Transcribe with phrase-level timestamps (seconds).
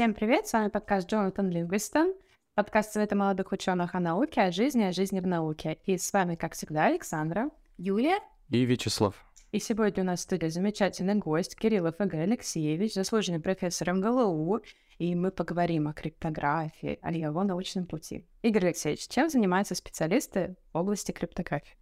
[0.00, 2.14] Всем привет, с вами подкаст Джонатан Лингвистон,
[2.54, 5.76] подкаст Совета молодых ученых о науке, о жизни, о жизни в науке.
[5.84, 8.18] И с вами, как всегда, Александра, Юлия
[8.48, 9.14] и Вячеслав.
[9.52, 14.62] И сегодня у нас в студии замечательный гость Кириллов Игорь Алексеевич, заслуженный профессор МГЛУ,
[14.96, 18.26] и мы поговорим о криптографии, о его научном пути.
[18.40, 21.76] Игорь Алексеевич, чем занимаются специалисты в области криптографии?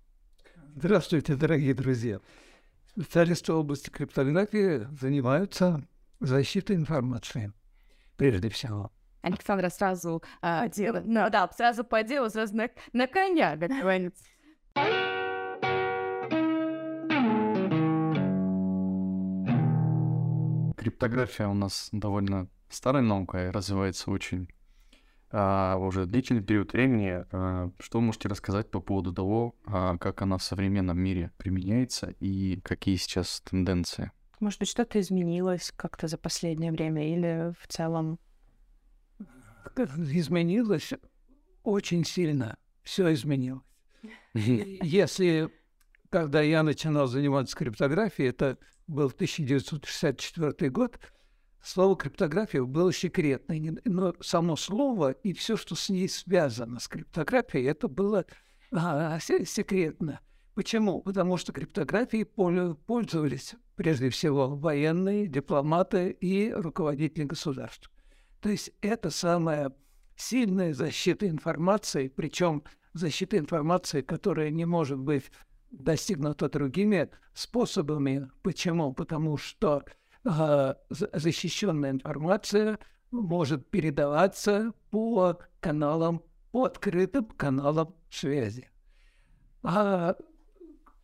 [0.75, 2.19] Здравствуйте, дорогие друзья.
[2.97, 5.87] Специалисты в области криптографии занимаются
[6.19, 7.53] защитой информации,
[8.19, 8.93] прежде всего.
[9.23, 14.25] Александра сразу а, дело, ну, да, сразу по делу, сразу на, на коня, как говорится.
[20.77, 24.49] Криптография у нас довольно старая наука и развивается очень
[25.31, 27.25] а, уже длительный период времени.
[27.33, 32.15] А, что вы можете рассказать по поводу того, а, как она в современном мире применяется
[32.21, 34.13] и какие сейчас тенденции?
[34.41, 38.19] Может быть, что-то изменилось как-то за последнее время или в целом?
[39.77, 40.93] Изменилось
[41.65, 42.57] очень сильно.
[42.83, 43.63] Все изменилось.
[44.35, 45.51] Если,
[46.11, 50.99] когда я начинал заниматься криптографией, это был 1964 год,
[51.63, 57.67] слово криптография было секретное, но само слово и все, что с ней связано с криптографией,
[57.67, 58.25] это было
[58.73, 60.21] а, секретно.
[60.59, 61.03] Почему?
[61.03, 67.93] Потому что криптографией пользовались прежде всего военные, дипломаты и руководители государств.
[68.41, 69.73] То есть это самая
[70.17, 75.31] сильная защита информации, причем защита информации, которая не может быть
[75.71, 78.29] достигнута другими способами.
[78.43, 78.93] Почему?
[78.93, 79.85] Потому что
[80.25, 82.81] э, защищенная информация
[83.13, 86.21] может передаваться по каналам,
[86.51, 88.69] по открытым каналам связи.
[89.63, 90.17] А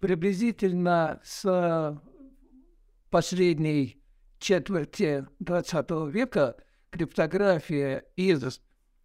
[0.04, 1.98] приблизительно с
[3.08, 4.02] последней
[4.38, 6.56] четверти XX века
[6.90, 8.60] криптография из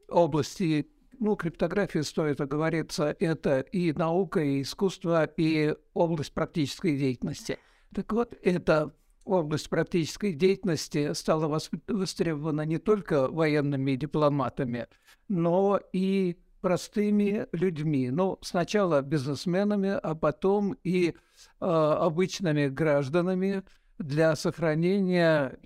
[0.10, 7.60] области ну, криптография, стоит оговориться, это и наука, и искусство, и область практической деятельности.
[7.96, 8.94] Так вот, эта
[9.24, 11.48] область практической деятельности стала
[11.88, 14.88] востребована не только военными дипломатами,
[15.30, 18.10] но и простыми людьми.
[18.10, 21.14] Ну, сначала бизнесменами, а потом и э,
[21.60, 23.64] обычными гражданами
[23.98, 25.58] для сохранения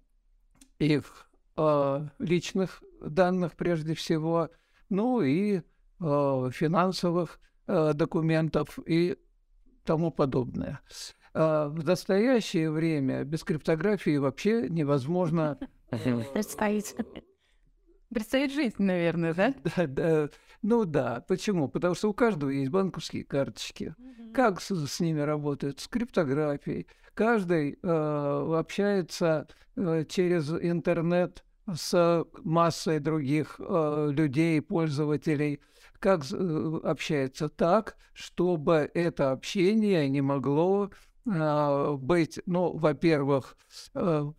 [0.80, 4.50] их э, личных данных прежде всего–
[4.94, 5.62] ну и э,
[6.00, 9.18] финансовых э, документов и
[9.84, 10.82] тому подобное.
[11.34, 15.58] Э, в настоящее время без криптографии вообще невозможно...
[16.34, 16.96] Представить.
[18.10, 19.54] Представить жизнь, наверное, да?
[19.76, 20.30] Да, да.
[20.64, 21.24] Ну да.
[21.28, 21.68] Почему?
[21.68, 23.96] Потому что у каждого есть банковские карточки.
[24.34, 25.80] Как с, с ними работают?
[25.80, 26.88] С криптографией.
[27.14, 35.60] Каждый э, общается э, через интернет с массой других э, людей, пользователей,
[36.00, 40.90] как э, общается так, чтобы это общение не могло
[41.26, 43.58] э, быть, ну, во-первых,
[43.94, 44.32] э,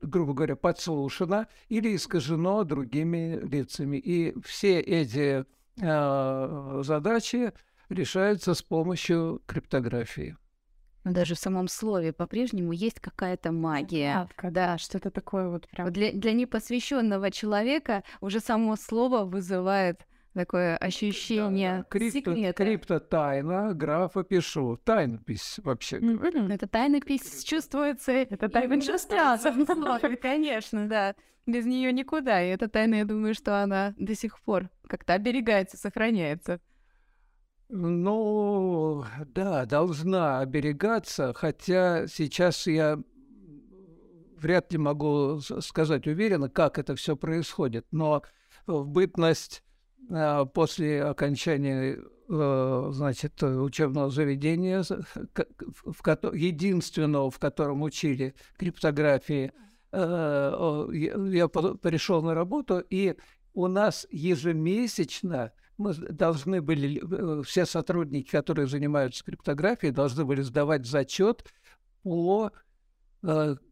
[0.00, 3.96] грубо говоря, подслушано или искажено другими лицами.
[3.96, 5.44] И все эти
[5.80, 7.52] э, задачи
[7.88, 10.36] решаются с помощью криптографии.
[11.04, 14.12] Но даже в самом слове по-прежнему есть какая-то магия.
[14.14, 15.92] Загадка, да, что-то такое вот прям.
[15.92, 20.04] Для, для непосвященного человека уже само слово вызывает
[20.36, 22.64] такое ощущение да, крипто, секрета.
[22.64, 24.78] Криптотайна, графа пишу.
[24.84, 26.52] Тайнопись вообще mm-hmm.
[26.52, 28.12] Это тайнопись чувствуется.
[28.12, 29.52] Это тайна чувствуется.
[30.22, 31.14] Конечно, да.
[31.46, 32.42] Без нее никуда.
[32.42, 36.60] И эта тайна, я думаю, что она до сих пор как-то оберегается, сохраняется.
[37.68, 39.04] Ну,
[39.34, 42.98] да, должна оберегаться, хотя сейчас я
[44.36, 48.22] вряд ли могу сказать уверенно, как это все происходит, но
[48.66, 49.64] в бытность
[50.54, 51.98] после окончания
[52.28, 59.52] э, значит, учебного заведения, в единственного, в котором учили криптографии,
[59.92, 63.16] э, я пришел на работу, и
[63.54, 70.86] у нас ежемесячно мы должны были, э, все сотрудники, которые занимаются криптографией, должны были сдавать
[70.86, 71.44] зачет
[72.02, 72.52] по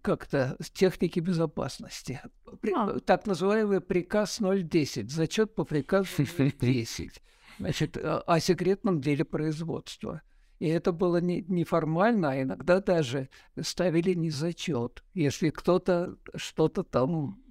[0.03, 2.21] как-то технике безопасности.
[2.61, 2.99] При, а.
[3.01, 6.09] Так называемый приказ 010, зачет по приказу
[6.39, 7.23] 010,
[7.59, 10.23] значит, о секретном деле производства.
[10.59, 13.29] И это было не, неформально, а иногда даже
[13.61, 17.43] ставили не зачет, если кто-то что-то там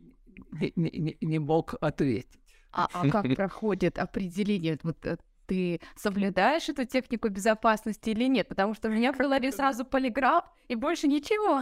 [0.51, 2.39] не, не, не мог ответить.
[2.71, 4.79] А, а как проходит определение?
[4.83, 8.47] Вот э, ты соблюдаешь эту технику безопасности или нет?
[8.47, 11.61] Потому что у меня в голове сразу полиграф и больше ничего.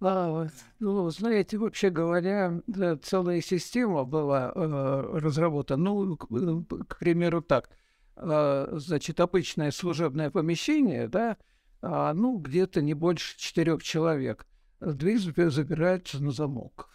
[0.00, 0.46] А,
[0.78, 5.82] ну, знаете, вообще говоря, да, целая система была э, разработана.
[5.82, 7.70] Ну, к, э, к примеру, так.
[8.16, 11.38] Э, значит, обычное служебное помещение, да,
[11.82, 14.46] а, ну, где-то не больше четырех человек.
[14.80, 16.90] Дверь запирается на замок.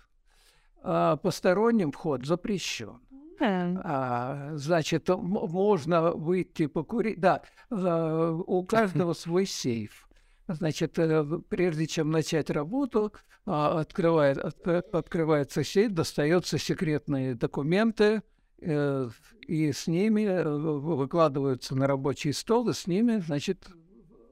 [0.83, 2.99] А посторонним вход запрещен.
[3.39, 7.19] А, значит, можно выйти покурить.
[7.19, 10.07] Да, а, у каждого свой сейф.
[10.53, 13.13] Значит, э, прежде чем начать работу,
[13.45, 18.21] а, открывает, открывается сейф, достаются секретные документы,
[18.59, 19.09] э,
[19.47, 23.67] и с ними э, выкладываются на рабочий стол, и с ними, значит,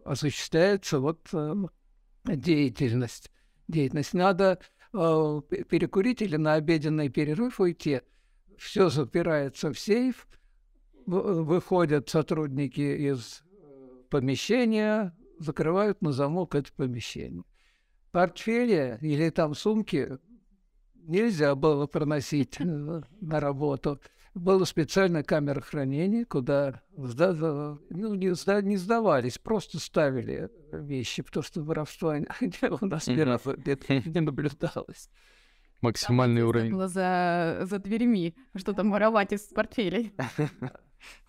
[0.05, 1.29] осуществляется вот
[2.25, 3.31] деятельность.
[3.67, 4.13] Деятельность.
[4.13, 4.59] Надо
[4.91, 8.01] перекурить или на обеденный перерыв уйти.
[8.57, 10.27] Все запирается в сейф,
[11.05, 13.43] выходят сотрудники из
[14.09, 17.43] помещения, закрывают на замок это помещение.
[18.11, 20.17] Портфели или там сумки
[20.95, 23.99] нельзя было проносить на работу.
[24.35, 28.61] Была специальная камера хранения, куда ну, не, сда...
[28.61, 32.09] не сдавались, просто ставили вещи, потому что воровство
[32.81, 35.09] у нас не наблюдалось.
[35.81, 36.71] Максимальный уровень.
[36.71, 40.13] Было за, за дверьми, что там воровать из портфелей.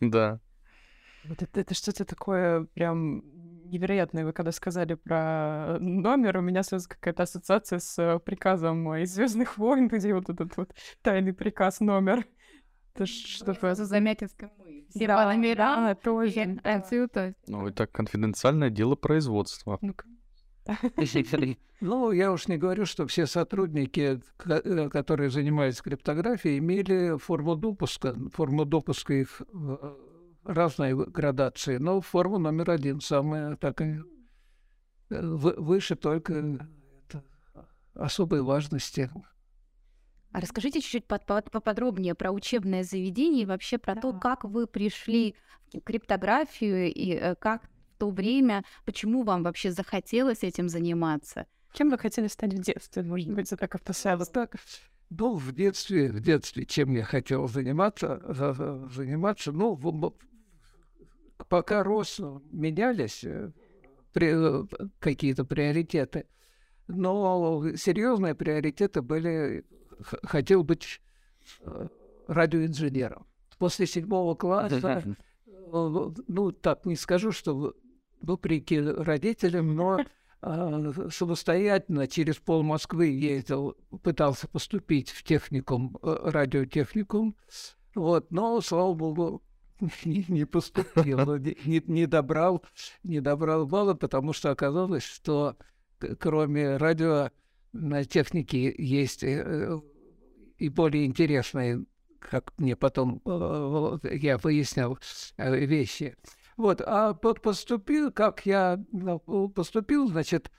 [0.00, 0.40] Да.
[1.24, 3.22] Вот это, это что-то такое прям
[3.70, 4.24] невероятное.
[4.24, 9.88] Вы когда сказали про номер, у меня сразу какая-то ассоциация с приказом из Звездных войн,
[9.88, 12.26] где вот этот вот тайный приказ номер.
[12.94, 13.74] Это что-то...
[13.74, 14.86] Замятинском мы.
[14.90, 16.60] Все да, по номерам, да, тоже.
[16.64, 17.32] Да.
[17.46, 19.78] Ну, это конфиденциальное дело производства.
[19.80, 19.94] Ну,
[21.80, 28.14] ну, я уж не говорю, что все сотрудники, э, которые занимались криптографией, имели форму допуска.
[28.32, 29.94] Форму допуска их э,
[30.44, 34.02] разные градации, но форма номер один самая такая
[35.10, 36.66] э, выше только
[37.94, 39.10] особой важности.
[40.32, 44.00] А расскажите чуть-чуть поподробнее про учебное заведение и вообще про да.
[44.00, 45.34] то, как вы пришли
[45.72, 51.46] в криптографию и э, как в то время, почему вам вообще захотелось этим заниматься?
[51.72, 53.02] Кем вы хотели стать в детстве?
[53.02, 54.26] Может быть, как-то связано?
[54.26, 54.56] Так,
[55.10, 58.22] ну, в детстве, в детстве, чем я хотел заниматься,
[58.92, 59.74] заниматься, ну,
[61.50, 62.20] пока рос,
[62.52, 63.50] менялись э,
[64.12, 64.66] при,
[65.00, 66.26] какие-то приоритеты,
[66.86, 69.66] но серьезные приоритеты были,
[70.22, 71.02] хотел быть
[71.60, 71.88] э,
[72.28, 73.26] радиоинженером.
[73.58, 75.02] После седьмого класса,
[75.46, 77.74] э, ну, так не скажу, что
[78.22, 79.98] вопреки родителям, но
[81.10, 87.36] самостоятельно через пол Москвы ездил, пытался поступить в техникум, радиотехникум,
[87.94, 89.42] вот, но, слава богу,
[90.04, 92.64] не, не поступил, не, не, добрал,
[93.02, 95.56] не добрал балла, потому что оказалось, что
[96.18, 97.30] кроме радио
[97.72, 99.80] на технике есть э,
[100.58, 101.84] и более интересные,
[102.18, 104.98] как мне потом э, я выяснял,
[105.36, 106.16] э, вещи.
[106.56, 110.50] Вот, а поступил, как я ну, поступил, значит,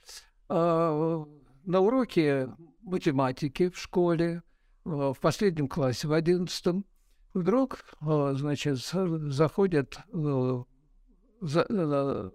[0.50, 1.26] на
[1.66, 2.50] уроки
[2.82, 4.42] математики в школе,
[4.84, 6.86] в последнем классе, в одиннадцатом,
[7.33, 10.63] Вдруг, э, значит, заходит э,
[11.41, 12.29] за, э,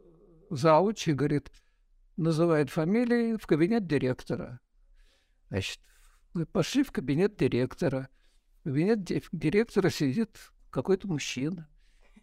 [0.51, 1.51] зауч и говорит,
[2.17, 4.61] называет фамилии в кабинет директора.
[5.49, 5.81] Значит,
[6.33, 8.09] мы пошли в кабинет директора.
[8.61, 10.39] В кабинет директора сидит
[10.71, 11.69] какой-то мужчина.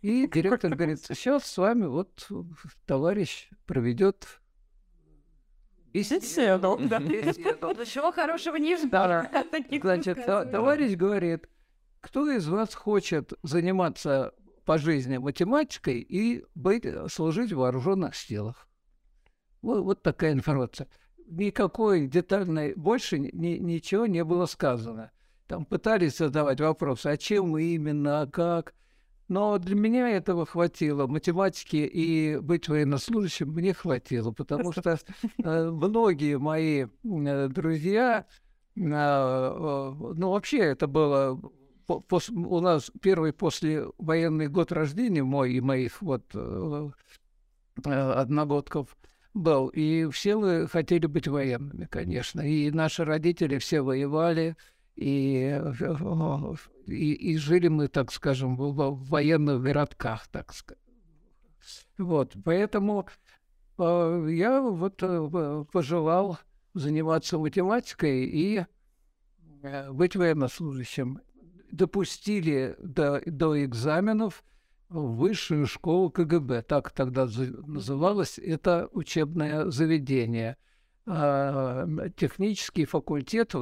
[0.01, 2.27] И директор говорит, сейчас с вами вот
[2.88, 4.41] товарищ проведет
[5.93, 6.77] беседу.
[7.79, 9.27] Ничего хорошего не ждал.
[9.81, 11.48] Значит, товарищ говорит,
[12.03, 14.33] кто из вас хочет заниматься
[14.65, 18.67] по жизни математикой и быть, служить в вооруженных силах?
[19.62, 20.89] Вот, вот такая информация.
[21.27, 25.12] Никакой детальной, больше ни, ничего не было сказано.
[25.48, 28.75] Там пытались задавать вопросы, а чем именно, а как.
[29.29, 31.07] Но для меня этого хватило.
[31.07, 35.00] Математики и быть военнослужащим мне хватило, потому что
[35.41, 38.25] э, многие мои э, друзья,
[38.75, 41.39] э, ну вообще это было
[41.87, 46.89] у нас первый после военный год рождения мой и моих вот э,
[47.85, 48.95] э, одногодков
[49.33, 54.55] был, и все мы хотели быть военными, конечно, и наши родители все воевали,
[54.95, 56.55] и, э,
[56.87, 60.79] и, и жили мы, так скажем, в, военных городках, так сказать.
[61.97, 63.07] Вот, поэтому
[63.77, 64.97] я вот
[65.71, 66.37] пожелал
[66.73, 68.65] заниматься математикой и
[69.91, 71.21] быть военнослужащим
[71.74, 74.44] допустили до, до экзаменов
[74.89, 80.56] в высшую школу КГБ, так тогда называлось это учебное заведение.
[81.06, 83.53] а, технический факультет,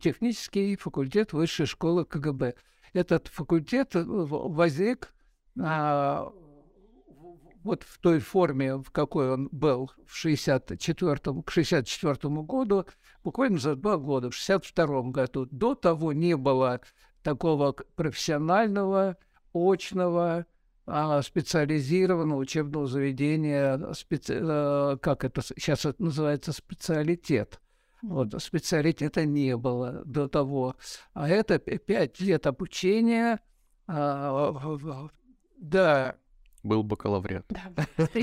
[0.00, 2.54] технический факультет высшей школы КГБ.
[2.92, 5.14] Этот факультет возник
[5.58, 6.32] а,
[7.62, 12.86] вот в той форме, в какой он был в 64 к 64 году,
[13.24, 15.46] буквально за два года, в 62 году.
[15.50, 16.80] До того не было
[17.26, 19.16] такого профессионального,
[19.52, 20.46] очного,
[20.86, 24.38] а, специализированного учебного заведения, специ...
[24.40, 27.60] Э, как это сейчас это называется, специалитет.
[28.00, 30.76] Вот, специалитета не было до того.
[31.14, 33.40] А это пять лет обучения.
[33.88, 34.54] А,
[35.56, 36.14] да.
[36.62, 37.46] Был бакалавриат.
[37.48, 37.86] Да.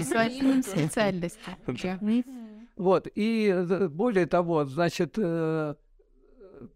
[2.78, 5.76] Вот, и э, более того, значит, э,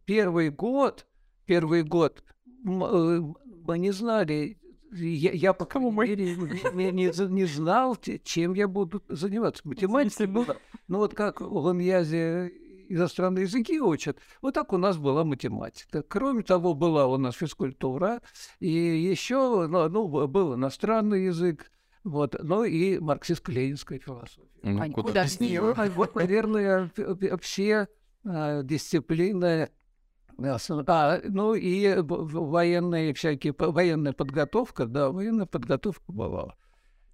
[0.03, 1.07] первый год,
[1.47, 2.23] первый год
[2.63, 4.57] мы не знали,
[4.91, 6.35] я, я по крайней мере,
[6.73, 9.67] не, не, не знал, чем я буду заниматься.
[9.67, 10.57] Математикой было.
[10.87, 12.51] Ну вот как в Ламьязе
[12.89, 16.03] иностранные языки учат, вот так у нас была математика.
[16.03, 18.21] Кроме того, была у нас физкультура,
[18.59, 21.71] и еще ну, ну, был иностранный язык,
[22.03, 24.47] вот, ну и марксистско-ленинская философия.
[24.63, 25.73] Ну, а куда без нее?
[25.95, 26.89] Вот, наверное,
[27.41, 27.89] все
[28.23, 28.63] а,
[30.39, 36.55] а, ну и военные всякие, военная подготовка, да, военная подготовка бывала.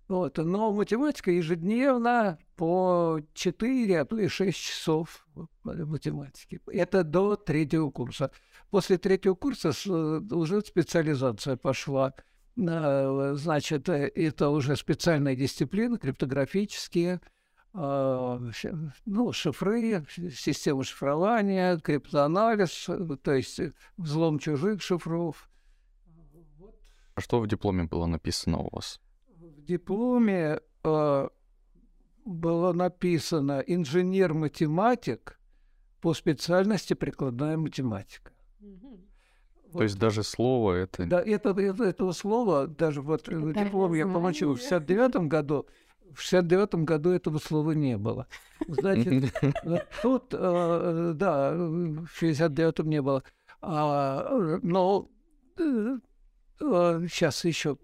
[0.10, 0.38] Вот.
[0.38, 5.26] Но математика ежедневно по 4, а то и 6 часов
[5.64, 6.60] математики.
[6.68, 8.30] Это до третьего курса.
[8.70, 12.14] После третьего курса уже специализация пошла.
[12.56, 17.22] Значит, это уже специальные дисциплины, криптографические,
[17.74, 25.50] ну, шифры, система шифрования, криптоанализ, э, то есть э, взлом чужих шифров.
[27.16, 29.02] А что в дипломе было написано у вас?
[29.28, 31.30] В дипломе э,
[32.26, 35.40] было написано инженер-математик
[36.00, 38.34] по специальности прикладная математика.
[38.60, 39.80] Вот.
[39.80, 41.06] То есть даже слово это...
[41.06, 45.66] Да, это, это, этого слова, даже вот диплом я получил в 69 году,
[46.16, 48.28] в 69 году этого слова не было.
[48.68, 49.34] Значит,
[50.02, 53.24] тут, э, да, в 69-м не было.
[53.62, 55.10] А, но
[56.60, 57.78] сейчас э, еще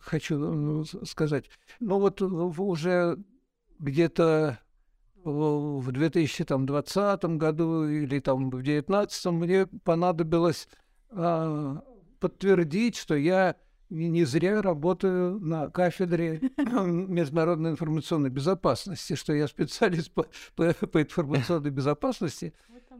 [0.00, 1.50] хочу сказать.
[1.80, 3.18] Ну вот уже
[3.78, 4.58] где-то
[5.24, 10.68] в 2020 году или там в 2019 мне понадобилось
[11.08, 13.56] подтвердить, что я
[13.94, 21.70] не зря работаю на кафедре международной информационной безопасности, что я специалист по, по, по информационной
[21.70, 22.54] безопасности.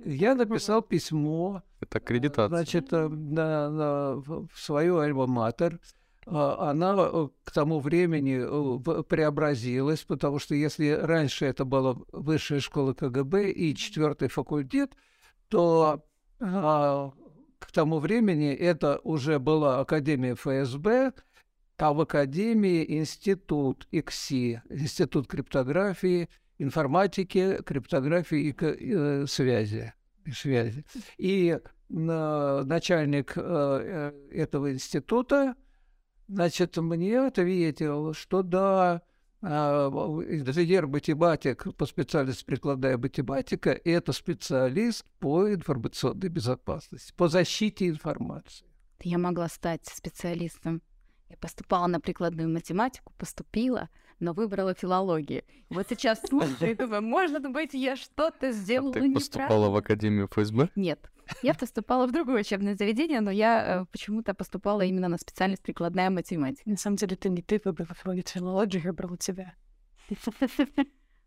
[0.04, 1.62] Я написал письмо.
[1.80, 2.48] Это аккредитация.
[2.48, 5.78] Значит, э, на, на, в свою альма-матер.
[6.26, 12.60] А, она э, к тому времени э, преобразилась, потому что если раньше это была высшая
[12.60, 14.92] школа КГБ и четвертый факультет,
[15.48, 16.04] то
[16.40, 17.12] а,
[17.66, 21.12] к тому времени это уже была Академия ФСБ,
[21.78, 26.28] а в Академии институт ИКСИ, Институт криптографии,
[26.58, 29.92] информатики, криптографии и э, связи.
[30.24, 30.84] И, связи.
[31.18, 35.56] и э, начальник э, этого института,
[36.28, 39.02] значит, мне ответил, что да,
[39.46, 48.66] а, инженер-математик по специальности прикладная математика– это специалист по информационной безопасности, по защите информации.
[49.02, 50.80] Я могла стать специалистом.
[51.28, 55.42] Я поступала на прикладную математику, поступила, но выбрала филологию.
[55.68, 60.28] Вот сейчас слушаю и думаю, может быть, я что-то сделала а ты поступала в Академию
[60.28, 60.70] ФСБ?
[60.74, 61.10] Нет.
[61.42, 66.10] Я поступала в другое учебное заведение, но я э, почему-то поступала именно на специальность прикладная
[66.10, 66.68] математика.
[66.68, 69.54] На самом деле, ты не ты выбрала филологию, выбрала тебя.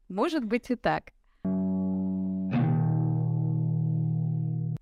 [0.10, 1.12] Может быть и так.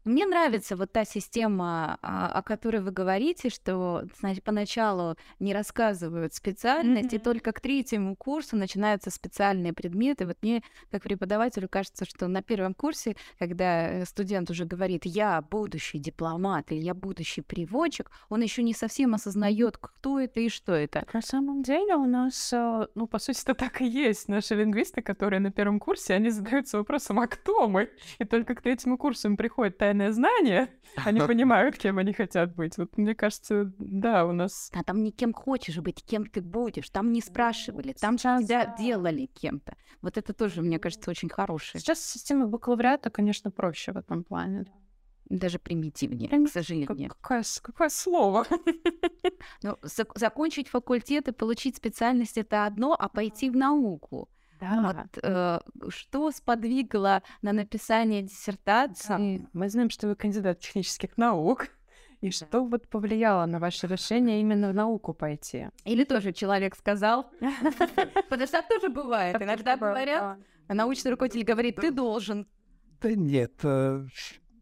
[0.05, 6.35] Мне нравится вот та система, а, о которой вы говорите, что, значит, поначалу не рассказывают
[6.35, 7.15] специальность, mm-hmm.
[7.15, 10.27] и только к третьему курсу начинаются специальные предметы.
[10.27, 15.41] Вот мне, как преподавателю, кажется, что на первом курсе, когда э, студент уже говорит, я
[15.41, 20.73] будущий дипломат или я будущий переводчик, он еще не совсем осознает, кто это и что
[20.73, 21.07] это.
[21.13, 24.27] На самом деле у нас, э, ну, по сути, это так и есть.
[24.27, 27.89] Наши лингвисты, которые на первом курсе, они задаются вопросом, а кто мы?
[28.19, 32.55] И только к третьему курсу им приходит тайна тайное знание, они понимают, кем они хотят
[32.55, 32.77] быть.
[32.77, 34.71] Вот мне кажется, да, у нас...
[34.73, 36.89] А там не кем хочешь быть, кем ты будешь.
[36.89, 39.75] Там не спрашивали, там Сейчас, тебя делали кем-то.
[40.01, 41.81] Вот это тоже, мне кажется, очень хорошее.
[41.81, 44.65] Сейчас система бакалавриата, конечно, проще в этом плане.
[45.29, 47.09] Даже примитивнее, к сожалению.
[47.09, 48.45] Какое, какое слово?
[49.63, 55.07] Ну, зак- закончить факультет и получить специальность— это одно, а пойти в науку— Да.
[55.13, 55.59] Вот, э,
[55.89, 59.47] что сподвигло на написание диссертации?
[59.53, 61.67] Мы знаем, что вы кандидат технических наук.
[62.21, 65.67] И что вот повлияло на ваше решение именно в науку пойти?
[65.83, 67.29] Или тоже человек сказал?
[68.29, 69.39] Потому что тоже бывает.
[69.41, 72.47] Иногда говорят, а научный руководитель говорит, ты должен.
[73.01, 73.61] Да нет,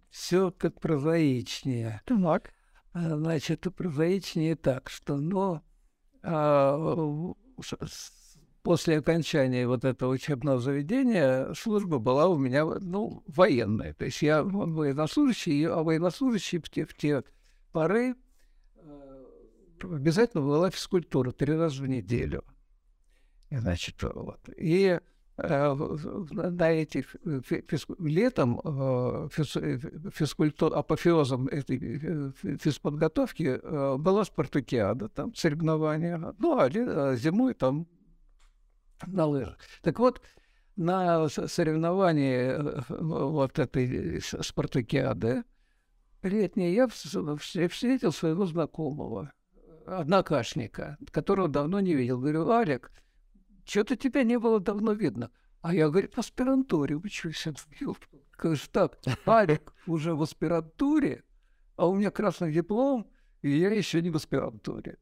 [0.10, 2.02] все как прозаичнее.
[2.06, 2.52] Так.
[2.94, 5.62] А, Значит, прозаичнее так, что, ну,
[6.22, 8.23] а, с-
[8.64, 13.94] после окончания вот этого учебного заведения служба была у меня, ну, военная.
[13.94, 17.24] То есть я военнослужащий, а военнослужащий в те, в те
[17.74, 18.16] поры
[18.78, 19.26] э,
[19.84, 22.44] обязательно была физкультура три раза в неделю.
[23.52, 24.40] Значит, вот.
[24.56, 24.98] И
[25.38, 25.74] э,
[26.32, 27.16] на этих
[27.46, 29.78] фи- физку- летом э, физ- э,
[30.12, 37.88] физкульту- апофеозом этой фи- физподготовки была спартакиада, там соревнования, ну а зимой там
[39.06, 39.58] на лыжах.
[39.82, 40.22] Так вот,
[40.76, 45.44] на соревновании э, вот этой спартакиады
[46.24, 49.32] летней я вс- вс- встретил своего знакомого,
[49.86, 52.20] однокашника, которого давно не видел.
[52.20, 52.92] Говорю, Алик,
[53.66, 55.32] что-то тебя не было давно видно.
[55.62, 57.48] А я, говорит, в аспирантуре учусь.
[58.38, 61.24] Говоришь, так, Алик уже в аспирантуре,
[61.76, 63.10] а у меня красный диплом,
[63.42, 64.98] и я еще не в аспирантуре.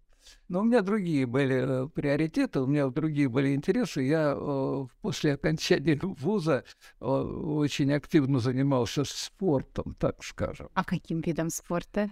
[0.47, 4.01] Но у меня другие были э, приоритеты, у меня другие были интересы.
[4.01, 6.63] Я э, после окончания вуза
[6.99, 10.69] э, очень активно занимался спортом, так скажем.
[10.73, 12.11] А каким видом спорта?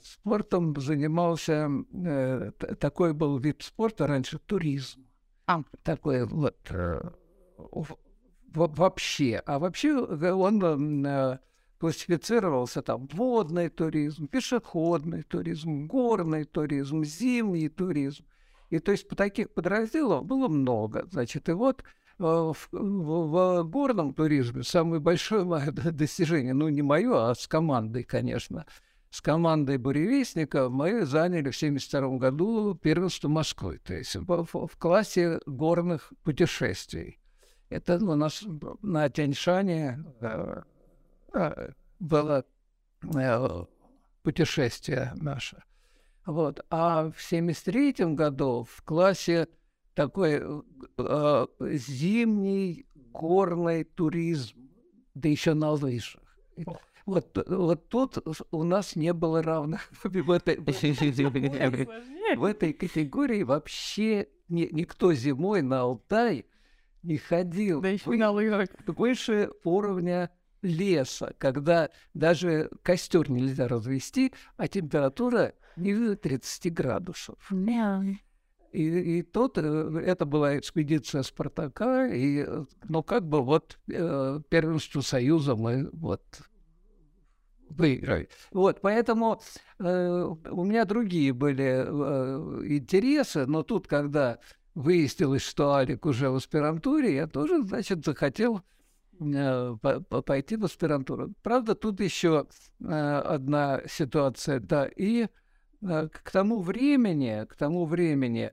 [0.00, 1.68] Спортом занимался,
[2.78, 5.04] такой был вид спорта раньше, туризм.
[5.46, 5.62] А.
[5.82, 6.56] Такой вот
[8.54, 9.42] вообще.
[9.44, 10.60] А вообще он
[11.78, 18.24] классифицировался там водный туризм, пешеходный туризм, горный туризм, зимний туризм.
[18.70, 21.06] И то есть по таких подразделов было много.
[21.10, 21.82] Значит, и вот
[22.18, 27.46] э, в, в- в горном туризме самое большое мое достижение, ну не мое, а с
[27.46, 28.66] командой, конечно,
[29.10, 34.76] с командой буревестника мы заняли в 1972 году первенство Москвы, то есть в, в- в
[34.76, 37.18] классе горных путешествий.
[37.70, 38.44] Это у нас
[38.82, 40.62] на Тяньшане э,
[41.34, 42.44] э, было
[43.02, 43.64] э,
[44.22, 45.62] путешествие наше.
[46.26, 46.64] Вот.
[46.70, 49.48] А в 1973 году в классе
[49.94, 50.42] такой
[50.98, 54.68] э, зимний горный туризм,
[55.14, 56.22] да еще на лыжах.
[57.06, 58.18] Вот, вот тут
[58.50, 60.56] у нас не было равных в этой,
[62.36, 66.44] в этой категории вообще ни- никто зимой на Алтай
[67.02, 68.68] не ходил Да еще на лыжах.
[68.86, 70.30] выше уровня
[70.62, 77.36] леса, когда даже костер нельзя развести, а температура ниже 30 градусов.
[78.72, 84.40] И, и тут э, это была экспедиция Спартака, и, э, ну, как бы вот э,
[84.50, 86.22] первенство Союза мы вот
[87.70, 88.28] выиграли.
[88.52, 89.40] Вот, поэтому
[89.78, 94.38] э, у меня другие были э, интересы, но тут, когда
[94.74, 98.62] выяснилось, что Алик уже в аспирантуре, я тоже, значит, захотел
[99.18, 101.34] пойти в аспирантуру.
[101.42, 102.46] Правда, тут еще
[102.80, 105.28] э, одна ситуация, да, и
[105.82, 108.52] э, к тому времени, к тому времени,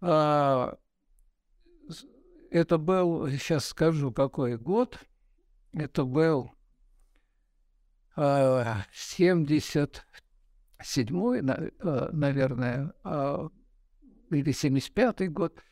[0.00, 0.78] а,
[2.50, 4.98] это был, сейчас скажу, какой год,
[5.72, 6.52] это был
[8.16, 13.48] а, 77-й, на- э, наверное, а,
[14.30, 15.62] или 75-й год,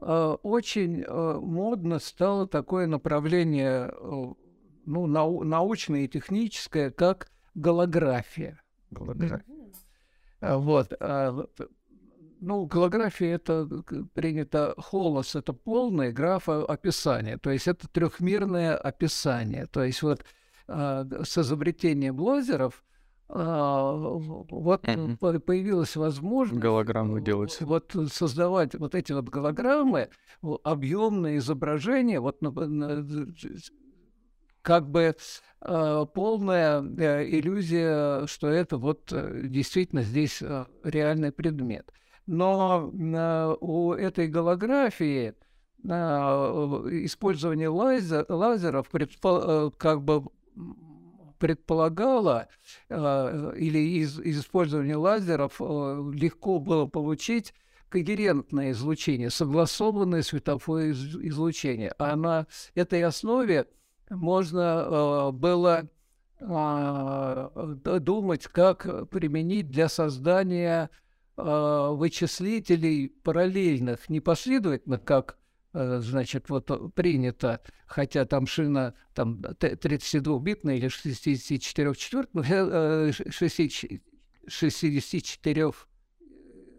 [0.00, 4.34] очень э, модно стало такое направление, э,
[4.84, 8.60] ну, нау- научное и техническое, как голография.
[8.90, 9.44] Голография.
[10.40, 10.92] А, Вот.
[12.38, 13.66] Ну, голография это
[14.12, 19.66] принято холос, это полное графа описание, то есть это трехмерное описание.
[19.66, 20.22] То есть вот
[20.68, 22.84] а, с изобретением лазеров
[23.28, 25.16] вот Мгм.
[25.18, 27.56] по- появилась возможность Голограммы в- делать.
[27.60, 30.08] Вот создавать вот эти вот голограммы,
[30.62, 32.40] объемные изображения, вот
[34.62, 35.14] как бы
[35.60, 41.92] э, полная э, иллюзия, что это вот э, действительно здесь э, реальный предмет.
[42.26, 45.34] Но э, у этой голографии
[45.84, 50.24] э, использование лазер- лазеров э, как бы
[51.36, 52.48] м, предполагало,
[52.88, 57.54] э, или из, использования лазеров э, легко было получить
[57.88, 61.92] когерентное излучение, согласованное световое из- излучение.
[61.98, 63.68] А на этой основе
[64.10, 65.88] можно было
[66.40, 67.50] а,
[67.82, 70.90] д- думать, как применить для создания
[71.36, 75.38] а, вычислителей параллельных, не последовательно, как
[75.72, 81.94] значит, вот э, принято, хотя там шина там 32-битная или 64
[84.48, 85.72] 64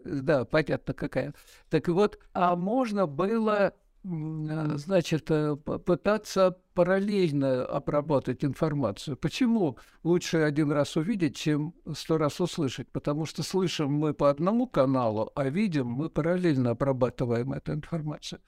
[0.05, 1.33] да, понятно какая.
[1.69, 3.73] Так вот, а можно было
[4.03, 9.17] значит, э, пытаться параллельно обработать информацию.
[9.17, 12.89] Почему лучше один раз увидеть, чем сто раз услышать?
[12.91, 18.39] Потому что слышим мы по одному каналу, а видим мы параллельно обрабатываем эту информацию.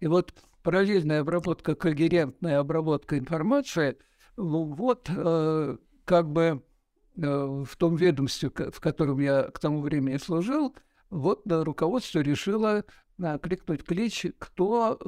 [0.00, 0.32] И вот
[0.62, 3.96] параллельная обработка, когерентная обработка информации,
[4.36, 6.62] ну вот э, как бы
[7.16, 10.74] э, в том ведомстве, в котором я к тому времени служил,
[11.10, 12.84] вот да, руководство решило
[13.42, 14.98] кликнуть клич, кто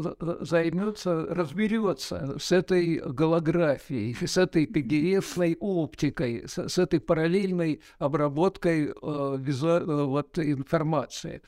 [0.40, 9.36] займется, разберется с этой голографией, с этой пегерефной оптикой, с, с этой параллельной обработкой э,
[9.38, 11.42] визу, э, вот, информации.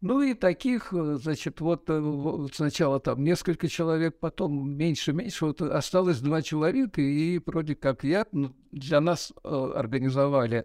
[0.00, 6.20] Ну и таких, э, значит, вот э, сначала там несколько человек, потом меньше-меньше, вот осталось
[6.20, 10.64] два человека, и вроде как я, ну, для нас организовали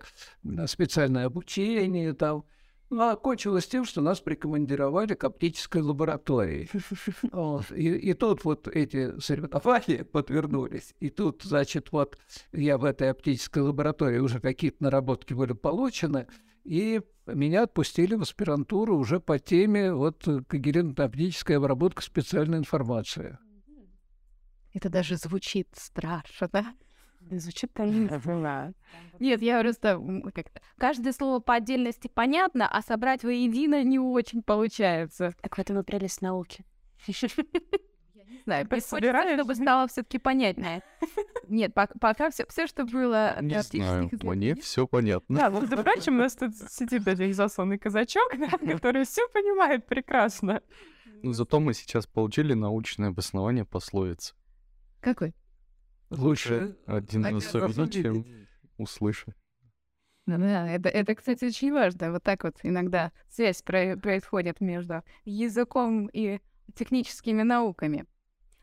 [0.67, 2.45] специальное обучение там,
[2.91, 6.69] ну, а кончилось тем, что нас прикомандировали к оптической лаборатории.
[7.75, 10.93] И, и тут вот эти соревнования подвернулись.
[10.99, 12.17] И тут, значит, вот
[12.51, 16.27] я в этой оптической лаборатории уже какие-то наработки были получены.
[16.65, 23.37] И меня отпустили в аспирантуру уже по теме вот когерентно-оптическая обработка специальной информации.
[24.73, 26.75] Это даже звучит страшно.
[27.31, 28.73] Звучит таинственно.
[29.19, 29.99] Нет, я просто
[30.33, 30.61] как-то...
[30.77, 35.33] Каждое слово по отдельности понятно, а собрать воедино не очень получается.
[35.41, 36.65] Так в этом и прелесть науки.
[38.45, 40.83] Знаю, приходится, чтобы стало все таки понятнее.
[41.47, 43.37] Нет, пока все, все, что было...
[43.41, 45.35] Не знаю, мне все понятно.
[45.37, 48.29] Да, между прочим, у нас тут сидит один засонный казачок,
[48.67, 50.61] который все понимает прекрасно.
[51.23, 54.35] Ну, зато мы сейчас получили научное обоснование пословицы.
[55.01, 55.33] Какой?
[56.11, 58.25] Лучше один раз увидеть, чем
[58.77, 59.35] услышать.
[60.27, 62.11] Да, это, это, кстати, очень важно.
[62.11, 66.39] Вот так вот иногда связь про- происходит между языком и
[66.75, 68.05] техническими науками.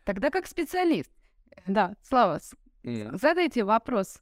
[0.04, 1.10] Тогда как специалист,
[1.66, 2.40] да, Слава,
[2.82, 3.16] mm.
[3.16, 4.20] задайте вопрос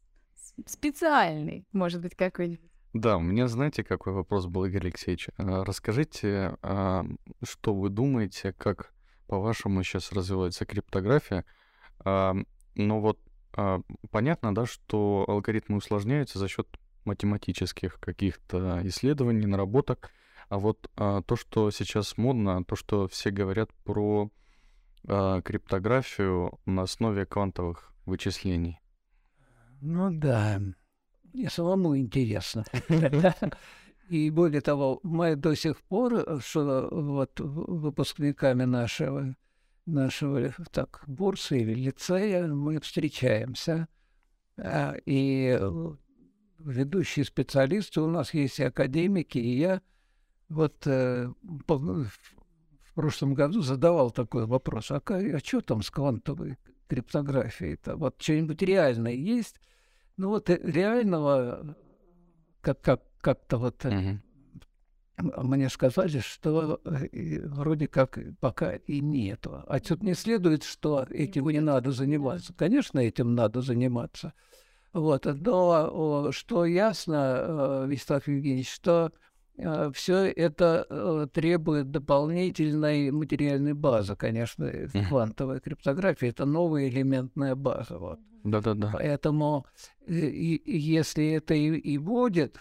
[0.66, 2.70] специальный, может быть, какой-нибудь.
[2.92, 5.28] Да, у меня, знаете, какой вопрос был, Игорь Алексеевич?
[5.36, 7.04] А, расскажите, а,
[7.42, 8.92] что вы думаете, как,
[9.26, 11.44] по-вашему, сейчас развивается криптография?
[12.04, 13.18] Но вот
[13.52, 16.68] а, понятно, да, что алгоритмы усложняются за счет
[17.04, 20.10] математических каких-то исследований, наработок.
[20.48, 24.30] А вот а, то, что сейчас модно, то, что все говорят про а,
[25.06, 28.80] криптографию на основе квантовых вычислений.
[29.80, 30.60] Ну да,
[31.32, 32.64] мне самому интересно.
[34.08, 39.34] И более того, мы до сих пор, что вот выпускниками нашего
[39.86, 43.88] нашего так, бурсы или лицея мы встречаемся.
[44.56, 45.94] А, и э,
[46.58, 49.80] ведущие специалисты у нас есть и академики, и я
[50.48, 51.32] вот э,
[53.00, 57.96] прошлом году задавал такой вопрос, а, а что там с квантовой криптографией-то?
[57.96, 59.56] Вот что-нибудь реальное есть?
[60.18, 61.76] Ну вот э, реального
[62.60, 64.18] как, как, как-то вот uh-huh
[65.22, 69.62] мне сказали, что э, вроде как пока и нету.
[69.66, 72.54] Отсюда не следует, что этим не надо заниматься.
[72.54, 74.32] Конечно, этим надо заниматься.
[74.94, 75.26] Вот.
[75.26, 79.12] Но что ясно, Вячеслав Евгеньевич, что
[79.94, 84.70] все это требует дополнительной материальной базы, конечно,
[85.08, 86.30] квантовая криптография.
[86.30, 87.98] Это новая элементная база.
[87.98, 88.20] Вот.
[88.44, 88.90] Да-да-да.
[88.92, 89.66] Поэтому
[90.06, 92.58] и, и если это и, и будет,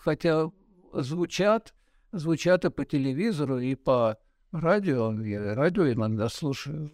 [0.00, 0.50] хотя
[0.92, 1.74] звучат
[2.12, 4.18] звучат и по телевизору, и по
[4.52, 5.12] радио.
[5.22, 6.90] Я радио иногда слушаю.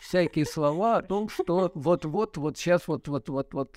[0.00, 3.76] Всякие слова о том, что вот-вот, вот сейчас, вот-вот-вот-вот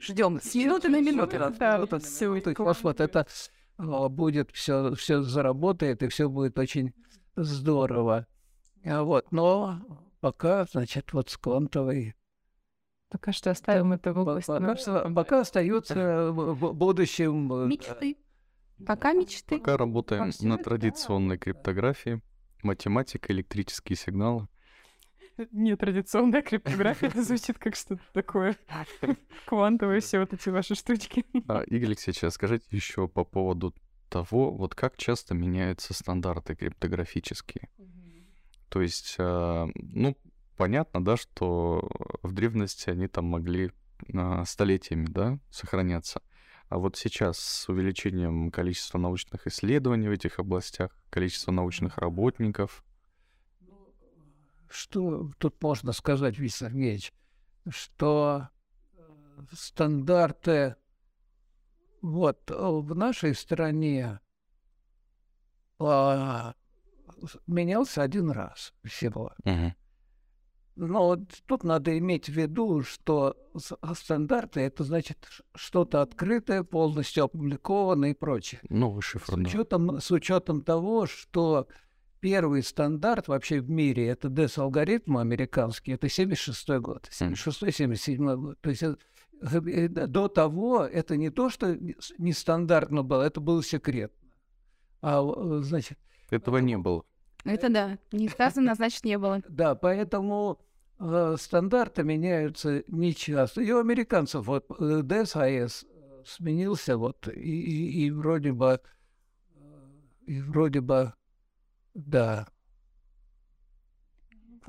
[0.00, 1.36] ждем с минуты на минуту.
[1.58, 3.26] Да, вот, все, вот это а,
[3.78, 6.92] будет все, все заработает, и все будет очень
[7.36, 8.26] здорово.
[8.84, 9.80] А вот, но
[10.20, 12.14] пока, значит, вот с квантовой
[13.14, 14.48] Пока что оставим это в области.
[14.48, 17.52] Пока, пока остается в будущем...
[17.52, 18.16] Э, Мечты.
[18.84, 19.58] Пока мечты.
[19.58, 22.20] Пока работаем Пока на традиционной криптографии,
[22.64, 24.48] математика, электрические сигналы.
[25.52, 28.56] Нетрадиционная криптография, это звучит как что-то такое
[29.46, 31.24] квантовое, все вот эти ваши штучки.
[31.48, 33.74] А, Игорь Алексеевич, а скажите еще по поводу
[34.08, 37.68] того, вот как часто меняются стандарты криптографические.
[38.68, 40.16] То есть, а, ну,
[40.56, 41.88] понятно, да, что
[42.22, 43.72] в древности они там могли
[44.44, 46.20] столетиями, да, сохраняться.
[46.68, 52.84] А вот сейчас с увеличением количества научных исследований в этих областях, количества научных работников.
[54.74, 57.12] Что тут можно сказать, Виктор Сергеевич,
[57.68, 58.48] что
[58.96, 59.02] э,
[59.52, 60.76] стандарты
[62.02, 64.20] вот в нашей стране
[65.78, 66.54] а,
[67.46, 69.32] менялся один раз всего.
[70.76, 76.64] Но вот тут надо иметь в виду, что с- а стандарты это значит что-то открытое,
[76.64, 78.60] полностью опубликованное и прочее.
[78.68, 79.42] Новый С шифр, да.
[79.42, 81.68] учетом, с учетом того, что
[82.24, 88.58] первый стандарт вообще в мире это DES-алгоритм американский, это 76 год, 76-77 год.
[88.62, 88.96] То есть э,
[89.42, 91.76] э, до того это не то, что
[92.16, 94.16] нестандартно было, это было секретно.
[95.02, 95.98] А, э, значит,
[96.30, 97.04] Этого не было.
[97.44, 97.98] Это да.
[98.10, 99.42] Не сказано, значит, не было.
[99.46, 100.58] Да, поэтому
[101.00, 103.60] э, стандарты меняются нечасто.
[103.60, 105.84] И у американцев вот DSIS
[106.24, 108.80] сменился вот и, и, и вроде бы
[110.26, 111.12] и вроде бы
[111.94, 112.46] да.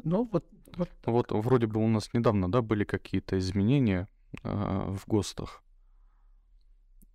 [0.03, 4.07] Ну вот, вот Вот вроде бы у нас недавно, да, были какие-то изменения
[4.43, 5.63] а, в ГОСТах.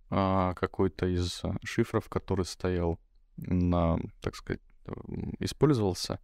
[0.09, 2.99] А, какой-то из шифров, который стоял
[3.37, 4.61] на, так сказать,
[5.39, 6.19] использовался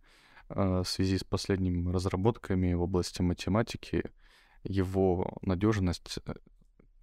[0.49, 4.03] а, в связи с последними разработками в области математики,
[4.63, 6.33] его надежность э,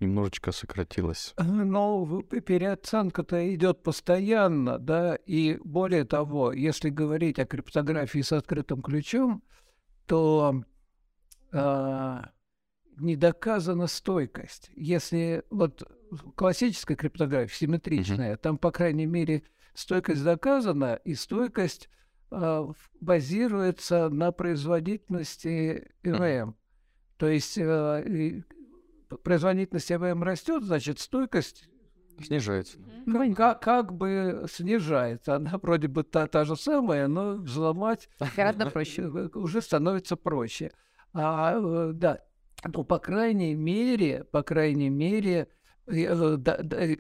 [0.05, 1.35] немножечко сократилась.
[1.37, 8.83] Э, Ну, переоценка-то идет постоянно, да, и более того, если говорить о криптографии с открытым
[8.83, 9.43] ключом,
[10.07, 10.63] то
[11.53, 12.31] а,
[12.97, 14.71] не доказана стойкость.
[14.77, 15.83] Если вот
[16.37, 19.43] классическая криптография, симметричная, там, по крайней мере,
[19.75, 21.89] стойкость доказана, и стойкость
[22.31, 26.57] в- базируется на производительности ЭВМ.
[27.17, 28.43] То есть и
[29.23, 31.69] производительность ЭВМ растет, значит, стойкость
[32.23, 32.79] Снижается.
[33.07, 35.35] как, как- как бы снижается.
[35.37, 39.03] Она вроде бы та, та же самая, но взломать Гораздо проще.
[39.35, 40.71] уже становится проще.
[41.13, 42.21] А, э, да,
[42.65, 45.49] ну, по крайней мере, по крайней мере,
[45.87, 46.97] э, да- да, э,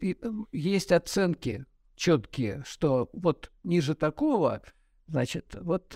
[0.53, 4.62] есть оценки четкие, что вот ниже такого,
[5.07, 5.94] значит, вот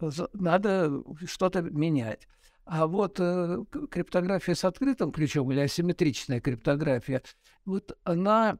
[0.00, 2.28] за- надо что-то менять.
[2.70, 7.22] А вот э, криптография с открытым ключом или асимметричная криптография,
[7.64, 8.58] вот она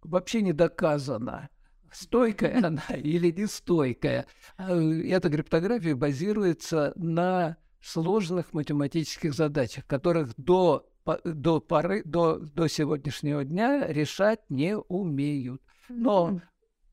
[0.00, 1.48] вообще не доказана.
[1.90, 4.26] Стойкая она или не стойкая.
[4.56, 10.88] А, э, Эта криптография базируется на сложных математических задачах, которых до,
[11.24, 15.60] до, поры, до, до сегодняшнего дня решать не умеют.
[15.88, 16.40] Но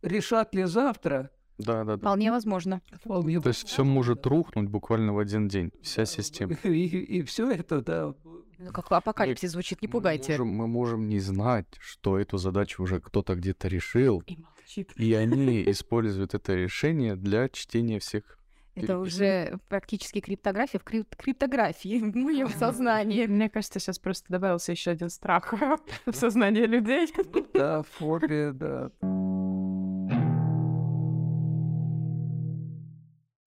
[0.01, 1.29] решат ли завтра?
[1.57, 1.97] Да, да, да.
[1.97, 2.81] Вполне возможно.
[2.91, 6.53] Вполне То есть все может рухнуть буквально в один день, вся система.
[6.63, 8.13] И, все это, да.
[8.57, 10.31] Ну, Как апокалипсис звучит, не Мы пугайте.
[10.33, 14.91] можем, мы можем не знать, что эту задачу уже кто-то где-то решил, И молчит.
[14.97, 18.23] и они используют это решение для чтения всех.
[18.75, 23.25] Это уже практически криптография в крип- криптографии в моем сознании.
[23.25, 25.53] Мне кажется, сейчас просто добавился еще один страх
[26.05, 27.07] в сознание людей.
[27.53, 28.91] Да, фобия, да.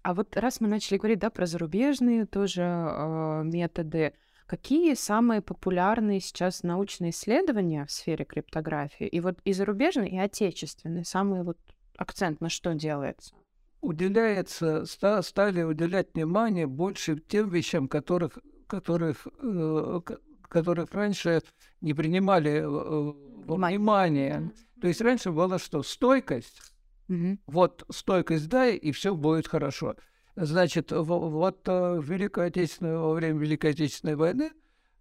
[0.09, 4.15] А вот раз мы начали говорить, да, про зарубежные тоже э, методы,
[4.47, 9.07] какие самые популярные сейчас научные исследования в сфере криптографии?
[9.07, 11.59] И вот и зарубежные, и отечественные, самый вот
[11.99, 13.35] акцент на что делается?
[13.83, 20.01] Уделяется, ста- стали уделять внимание больше тем вещам, которых, которых, э,
[20.49, 21.43] которых раньше
[21.83, 23.13] не принимали э,
[23.47, 24.53] внимание.
[24.81, 25.83] То есть раньше было что?
[25.83, 26.63] Стойкость.
[27.09, 27.41] Мгм.
[27.47, 29.97] Вот стойкость дай, и все будет хорошо.
[30.37, 34.51] Значит, в- вот э, в Великую Отечественную, во время Великой Отечественной войны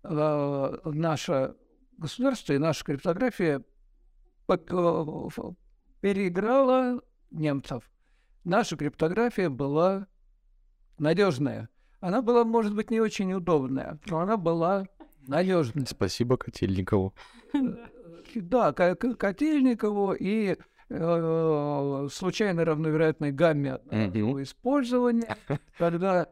[0.03, 1.55] э, наше
[1.97, 3.61] государство и наша криптография
[4.47, 4.57] э,
[6.01, 7.89] переиграла немцев.
[8.43, 10.07] Наша криптография была
[10.97, 11.69] надежная.
[11.99, 14.87] Она была, может быть, не очень удобная, но она была
[15.27, 15.85] надежная.
[15.85, 17.13] Спасибо Котельникову.
[18.35, 20.57] Да, Ко- Ко- Котельникову и
[20.89, 24.41] э, случайно равновероятной гамме Мгм.
[24.43, 25.35] использования,
[25.77, 26.27] когда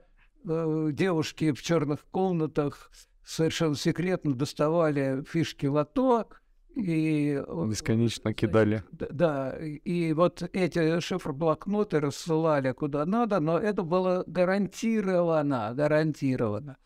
[0.48, 2.92] э, девушки в черных комнатах
[3.24, 6.28] совершенно секретно доставали фишки лото
[6.76, 8.84] и э, Бесконечно значит, кидали.
[8.92, 16.78] Да, и вот эти шифр-блокноты рассылали куда надо, но это было гарантировано, гарантировано.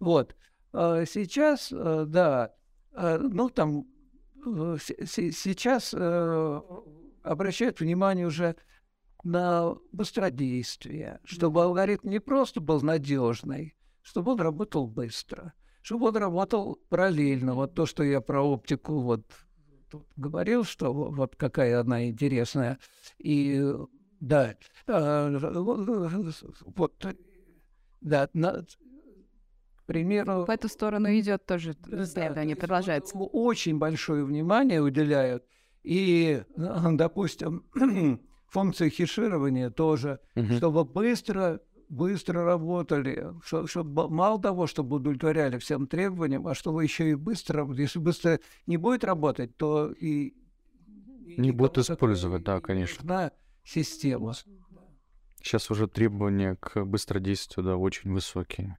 [0.00, 0.34] Вот.
[0.72, 2.52] А Сейчас, э, да,
[2.92, 3.84] э, ну там
[4.46, 6.60] э, се- се- сейчас э,
[7.22, 8.56] обращают внимание уже
[9.24, 16.78] на быстродействие, чтобы алгоритм не просто был надежный, чтобы он работал быстро, чтобы он работал
[16.88, 17.54] параллельно.
[17.54, 19.24] Вот то, что я про оптику вот
[19.90, 22.78] тут говорил, что во- вот какая она интересная.
[23.18, 23.62] И
[24.20, 24.54] Да.
[24.86, 25.28] А,
[26.76, 27.06] Вот,
[28.00, 33.16] да, на- к примеру, В эту сторону идет тоже исследование, Да, продолжается.
[33.18, 35.44] Очень большое внимание уделяют.
[35.82, 37.64] И, э, допустим,
[38.48, 40.56] функции хеширования тоже, Мгм.
[40.56, 43.34] чтобы быстро быстро работали,
[43.66, 48.78] чтобы мало того, чтобы удовлетворяли всем требованиям, а чтобы еще и быстро, если быстро не
[48.78, 50.32] будет работать, то и...
[51.26, 52.96] и Не будут использовать, да, не конечно.
[53.02, 54.32] нужна система.
[55.42, 58.78] Сейчас уже требования к быстродействию, да, очень высокие.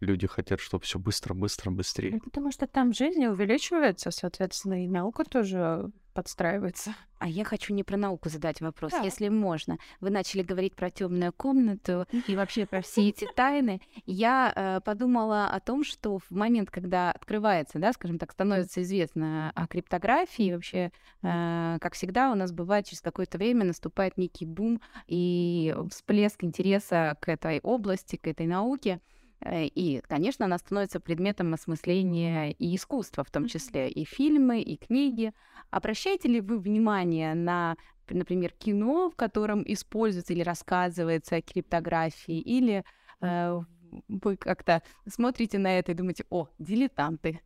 [0.00, 2.12] Люди хотят, чтобы все быстро, быстро, быстрее.
[2.12, 6.94] Ну, Потому что там жизнь увеличивается, соответственно, и наука тоже подстраивается.
[7.18, 9.02] А я хочу не про науку задать вопрос, Да.
[9.02, 9.78] если можно.
[10.00, 13.80] Вы начали говорить про темную комнату и вообще про все эти тайны.
[14.04, 19.52] Я э, подумала о том, что в момент, когда открывается, да, скажем так, становится известно
[19.54, 20.90] о криптографии, вообще,
[21.22, 27.16] э, как всегда, у нас бывает через какое-то время наступает некий бум и всплеск интереса
[27.20, 29.00] к этой области, к этой науке.
[29.40, 34.76] Э, И, конечно, она становится предметом осмысления и искусства, в том числе и фильмы, и
[34.76, 35.32] книги.
[35.70, 37.76] Обращаете ли вы внимание на,
[38.08, 42.84] например, кино, в котором используется или рассказывается о криптографии, или
[43.20, 43.60] э,
[44.08, 47.40] вы как-то смотрите на это и думаете, о, дилетанты.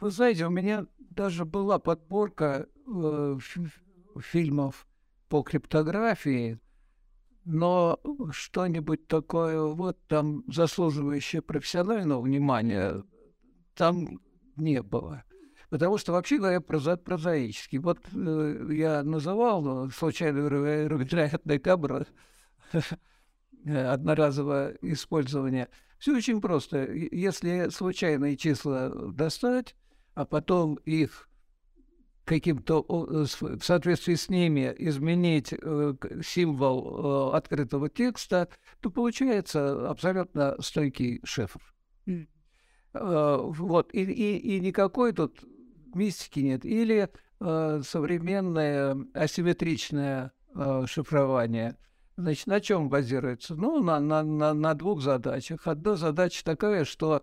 [0.00, 3.72] Вы знаете, у меня даже была подборка э, фи-
[4.20, 4.86] фильмов
[5.28, 6.60] по криптографии,
[7.50, 7.98] но
[8.30, 13.02] что-нибудь такое вот там заслуживающее профессионального внимания
[13.74, 14.20] там
[14.56, 15.24] не было.
[15.70, 17.78] Потому что, вообще говоря, проза- прозаически.
[17.78, 22.06] Вот э, я называл э, случайно вероятный кабра
[23.64, 25.68] одноразовое использование.
[25.98, 26.84] Все очень просто.
[26.92, 29.74] Если случайные числа достать,
[30.12, 31.27] а потом их
[32.28, 32.84] каким-то
[33.26, 38.48] с- в соответствии с ними изменить э, символ э, открытого текста,
[38.80, 41.60] то получается абсолютно стойкий шифр.
[42.06, 45.40] Э, Вот, и, и, и никакой тут
[45.94, 46.64] мистики нет.
[46.64, 47.08] Или
[47.40, 51.76] э, современное асимметричное э, шифрование.
[52.16, 53.54] Значит, на чем базируется?
[53.54, 55.66] Ну, на, на, на, на двух задачах.
[55.66, 57.22] Одна задача такая, что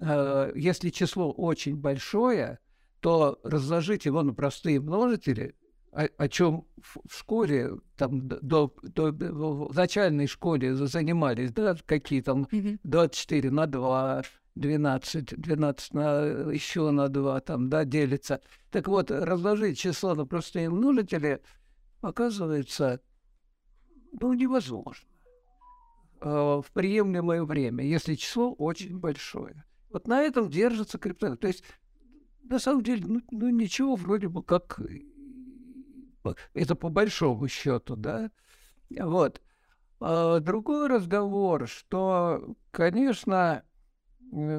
[0.00, 2.58] э, если число очень большое,
[3.02, 5.56] то разложить его на простые множители,
[5.90, 12.20] о, о чем в, школе, там, до, до, в начальной школе за- занимались, да, какие
[12.22, 12.46] там
[12.84, 14.22] 24 на 2,
[14.54, 16.20] 12, 12 на
[16.52, 18.40] еще на 2, там, да, делится.
[18.70, 21.42] Так вот, разложить число на простые множители
[22.02, 23.00] оказывается,
[24.12, 25.08] ну, невозможно
[26.20, 29.64] э, в приемлемое время, если число очень большое.
[29.90, 31.40] Вот на этом держится криптография.
[31.40, 31.64] То есть,
[32.44, 34.80] на самом деле, ну, ну, ничего вроде бы как...
[34.80, 35.00] э,
[36.54, 38.30] Это по большому счету, да?
[38.90, 39.40] Вот.
[40.00, 43.64] А другой разговор, что, конечно,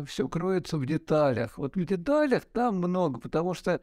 [0.07, 1.57] все кроется в деталях.
[1.57, 3.81] Вот в деталях там много, потому что,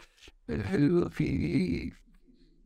[0.48, 1.90] э,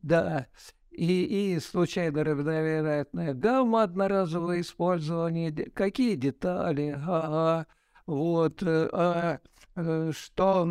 [0.02, 0.46] да,
[0.90, 7.66] и, и случайно равновероятная гамма одноразовое использование, де- какие детали, ага,
[8.06, 9.40] вот, э, а,
[9.76, 10.68] э, что,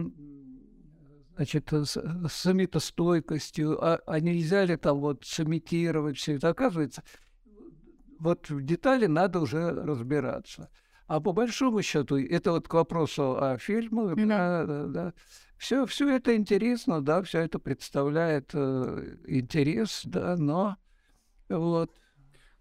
[1.36, 7.04] значит, с, с самитостойкостью, а, а нельзя ли там вот сымитировать все это, оказывается,
[8.20, 10.70] вот в детали надо уже разбираться.
[11.08, 15.14] А по большому счету, это вот к вопросу о фильмах, да, да, да.
[15.58, 20.78] Все, все это интересно, да, все это представляет э, интерес, да, но
[21.50, 21.92] вот.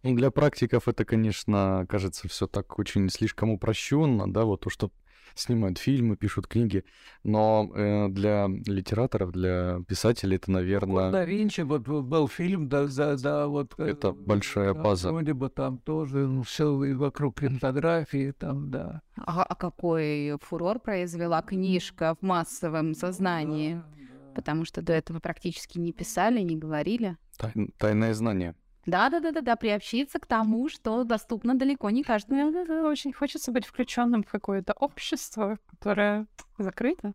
[0.02, 4.90] Ну, для практиков это, конечно, кажется все так очень слишком упрощенно, да, вот то, что
[5.34, 6.84] снимают фильмы, пишут книги,
[7.24, 13.16] но э, для литераторов, для писателей это, наверное, да Винчи, вот был фильм, да, да,
[13.16, 13.74] да, вот.
[13.78, 15.10] э, Это большая да, база.
[15.12, 19.02] Вроде бы там тоже все вокруг криптографии, там, да.
[19.16, 23.74] А, а какой фурор произвела книжка в массовом сознании?
[23.74, 24.32] Да, да.
[24.34, 27.16] Потому что до этого практически не писали, не говорили.
[27.36, 28.54] тай- тайное знание.
[28.84, 32.50] Да, да, да, да, да, приобщиться к тому, что доступно далеко не каждому.
[32.88, 36.26] Очень хочется быть включенным в какое-то общество, которое
[36.58, 37.12] закрыто.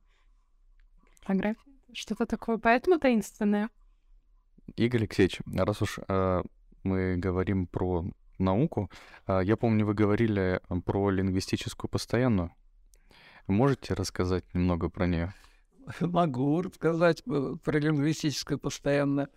[1.20, 1.59] Фотография.
[1.93, 3.70] Что-то такое, поэтому таинственное.
[4.76, 6.43] Игорь Алексеевич, раз уж э,
[6.84, 8.05] мы говорим про
[8.38, 8.89] науку,
[9.26, 12.51] э, я помню, вы говорили про лингвистическую постоянную.
[13.47, 15.34] Можете рассказать немного про нее?
[16.01, 19.30] Могу рассказать э, про лингвистическое постоянно.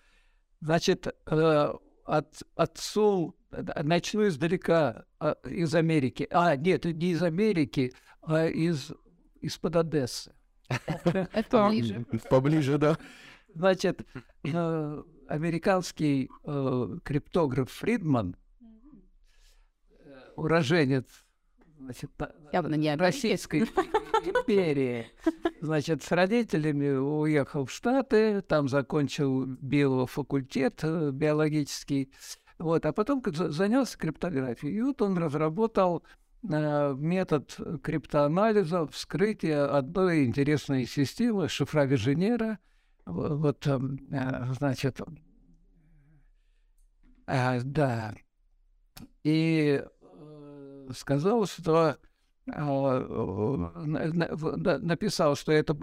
[0.60, 1.72] Значит, э,
[2.10, 6.26] от, отцу, э, начну издалека, а, из Америки.
[6.30, 7.92] А, нет, не из Америки,
[8.22, 8.92] а из,
[9.40, 10.34] из-под Одессы.
[11.32, 12.04] Это ближе.
[12.28, 12.98] Поближе, да.
[13.54, 14.06] Значит,
[14.44, 18.36] э, американский э, криптограф Фридман,
[20.36, 21.06] уроженец
[21.80, 22.10] значит,
[22.52, 25.06] Явно не Российской империи,
[25.60, 32.12] значит, с родителями уехал в Штаты, там закончил биофакультет э, биологический,
[32.58, 34.76] вот, а потом занялся криптографией.
[34.76, 36.04] И вот он разработал
[36.42, 42.58] э, метод криптоанализа, вскрытия одной интересной системы шифра Виженера.
[43.06, 45.00] Вот, эм, э, значит,
[47.26, 48.14] э, да.
[49.24, 49.88] И э,
[50.94, 51.96] сказал, что
[54.80, 55.76] написал, что это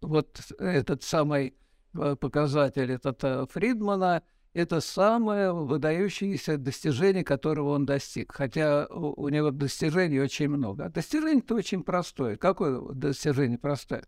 [0.00, 1.56] вот этот самый
[1.92, 4.22] показатель, этот Фридмана,
[4.54, 8.32] это самое выдающееся достижение, которого он достиг.
[8.32, 10.84] Хотя у, него достижений очень много.
[10.86, 12.36] А достижение-то очень простое.
[12.36, 14.04] Какое достижение простое?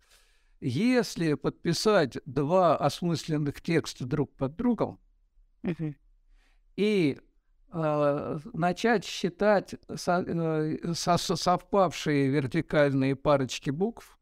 [0.61, 4.99] Если подписать два осмысленных текста друг под другом
[6.75, 7.21] и э,
[7.71, 14.17] начать считать со, э, со, совпавшие вертикальные парочки букв,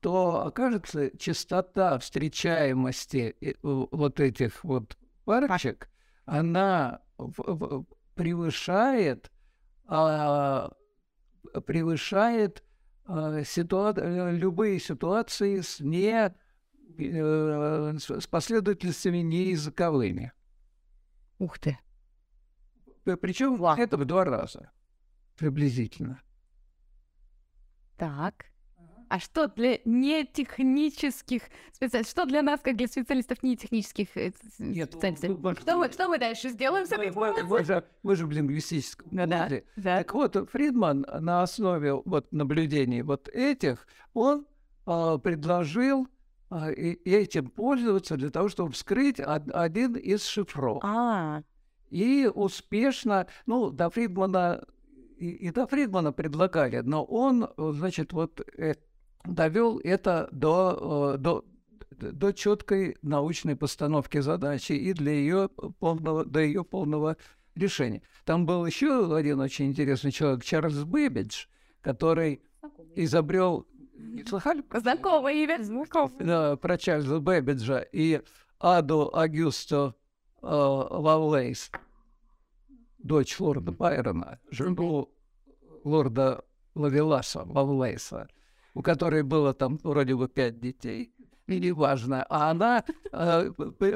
[0.00, 5.90] то окажется частота встречаемости э, вот этих вот парочек,
[6.24, 7.02] она
[8.14, 9.30] превышает,
[9.86, 10.70] а,
[11.66, 12.64] превышает
[13.04, 13.92] а, ситуа
[14.30, 16.34] любые ситуации с не
[16.98, 20.32] э, с последовательностями неязыковыми.
[21.40, 21.78] Ух ты.
[23.04, 24.70] Причем это в два раза
[25.36, 26.20] приблизительно.
[27.96, 28.44] Так.
[29.08, 32.10] А что для нетехнических специалистов?
[32.12, 35.40] Что для нас, как для специалистов нетехнических э, Нет, специалистов?
[35.40, 38.30] Ну, что, мы, что мы дальше сделаем с этой мы, мы, же, мы же в
[38.30, 39.98] лингвистическом да, да, да.
[39.98, 44.46] Так вот, Фридман на основе вот, наблюдений вот этих, он
[44.86, 46.06] а, предложил
[46.76, 50.80] и, этим пользоваться для того, чтобы вскрыть од, один из шифров.
[50.82, 51.42] А.
[51.90, 54.64] И успешно, ну, до Фридмана
[55.20, 58.74] и, и до Фридмана предлагали, но он, значит, вот э,
[59.24, 61.44] довел это до, э, до,
[61.90, 67.16] до четкой научной постановки задачи и для ее полного, до ее полного
[67.54, 68.02] решения.
[68.24, 71.46] Там был еще один очень интересный человек, Чарльз Бэббидж,
[71.82, 72.42] который
[72.96, 73.66] изобрел...
[74.14, 74.64] Не слыхали?
[74.72, 75.58] Знакомое имя.
[76.18, 78.22] Да, про Чарльза Бэббиджа и
[78.58, 79.94] Аду Августу
[80.42, 81.70] э, Лавлейс,
[82.98, 85.10] дочь лорда Байрона, жену
[85.84, 86.44] лорда
[86.74, 88.28] Лавеласа, Лавлейса
[88.74, 91.14] у которой было там вроде бы пять детей,
[91.46, 93.50] и неважно, а она э,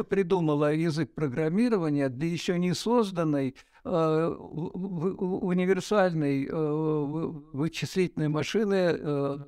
[0.09, 9.39] придумала язык программирования для еще не созданной э, универсальной э, вычислительной машины э,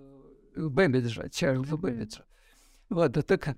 [0.56, 2.24] Бэббиджа, Чарльза Бэббиджа.
[2.88, 3.56] Вот, так,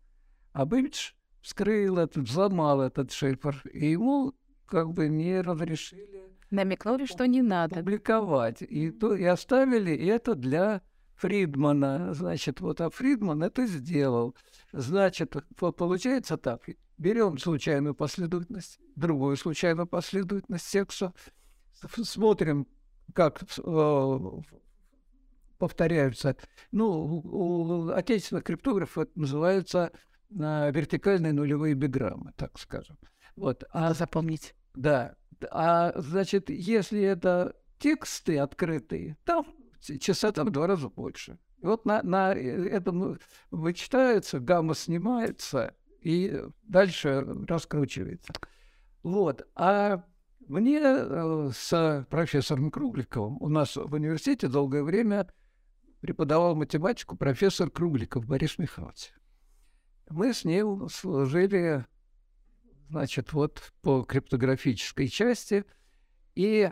[0.53, 6.36] А Бэббидж вскрыл этот, взломал этот шифр, и ему как бы не разрешили...
[6.49, 7.75] Намекнули, что не надо.
[7.75, 8.61] Публиковать.
[8.61, 10.81] И, то, и оставили это для
[11.15, 12.13] Фридмана.
[12.13, 14.35] Значит, вот, а Фридман это сделал.
[14.71, 16.61] Значит, получается так.
[16.97, 21.13] Берем случайную последовательность, другую случайную последовательность текста,
[22.03, 22.67] смотрим,
[23.13, 24.19] как э,
[25.59, 26.35] повторяются.
[26.71, 29.91] Ну, у отечественных криптографов это называется
[30.29, 32.97] э, вертикальные нулевые биграммы, так скажем.
[33.35, 33.63] Вот.
[33.71, 34.55] А запомнить.
[34.73, 35.15] Да.
[35.51, 39.45] А значит, если это тексты открытые, там
[39.99, 41.39] частота в два раза больше.
[41.61, 43.19] Вот на, на этом
[43.49, 48.33] вычитается, гамма снимается, и дальше раскручивается.
[49.03, 49.47] Вот.
[49.55, 50.03] А
[50.47, 55.27] мне э, с профессором Кругликовым, у нас в университете долгое время
[55.99, 59.13] преподавал математику профессор Кругликов Борис Михайлович.
[60.09, 61.85] Мы с ним служили,
[62.89, 65.65] значит, вот по криптографической части,
[66.35, 66.71] и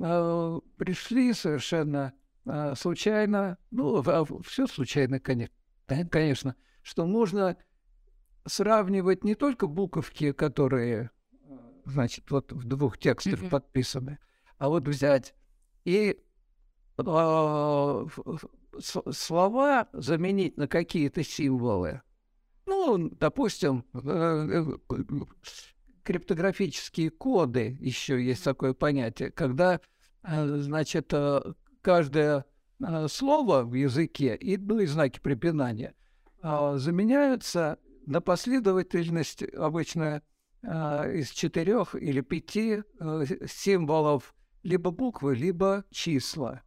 [0.00, 2.12] э, пришли совершенно
[2.44, 7.56] э, случайно, ну, а все случайно, конечно, что можно
[8.46, 11.10] сравнивать не только буковки, которые,
[11.84, 13.50] значит, вот в двух текстах mm-hmm.
[13.50, 14.18] подписаны,
[14.58, 15.34] а вот взять
[15.84, 16.18] и
[16.98, 18.06] э,
[18.78, 22.02] слова заменить на какие-то символы.
[22.66, 24.64] Ну, допустим, э,
[26.02, 29.80] криптографические коды, еще есть такое понятие, когда,
[30.22, 31.12] э, значит,
[31.80, 32.44] каждая
[32.80, 35.94] э, слова в языке, и, ну и знаки препинания,
[36.42, 40.22] э, заменяются на последовательность обычно
[40.62, 46.62] э, из четырех или пяти э, символов либо буквы, либо числа.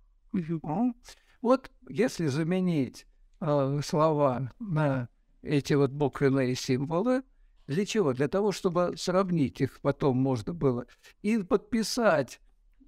[1.41, 3.05] Вот если заменить
[3.39, 5.09] э, слова на
[5.45, 7.23] эти вот буквенные символы,
[7.67, 8.13] для чего?
[8.13, 10.85] Для того, чтобы сравнить их потом можно было
[11.21, 12.39] и подписать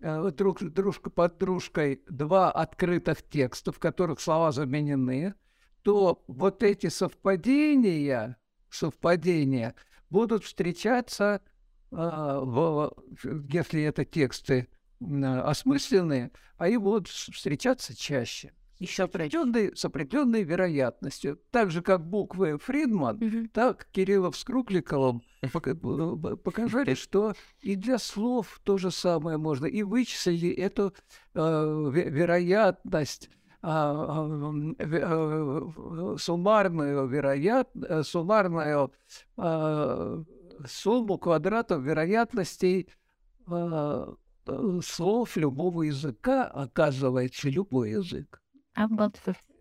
[0.01, 5.34] э, друг, дружка под дружкой два открытых текста, в которых слова заменены,
[5.82, 8.38] то вот эти совпадения,
[8.70, 9.74] совпадения
[10.10, 11.41] будут встречаться,
[11.91, 12.93] а, в,
[13.49, 14.68] если это тексты
[14.99, 18.53] м, осмысленные, они будут с- встречаться чаще.
[18.80, 21.39] И с определенной, с определенной вероятностью.
[21.51, 25.23] Так же, как буквы Фридман, так Кириллов с Кругликовым
[26.43, 29.65] показали, что и для слов то же самое можно.
[29.65, 30.93] И вычислили эту
[31.34, 33.30] э, ве- вероятность,
[33.61, 34.28] а,
[34.80, 38.93] э, суммарную вероят, э, суммарную
[39.36, 40.23] а,
[40.67, 42.88] сумму квадратов вероятностей
[43.47, 44.13] а,
[44.45, 48.41] э, слов любого языка, оказывается, любой язык.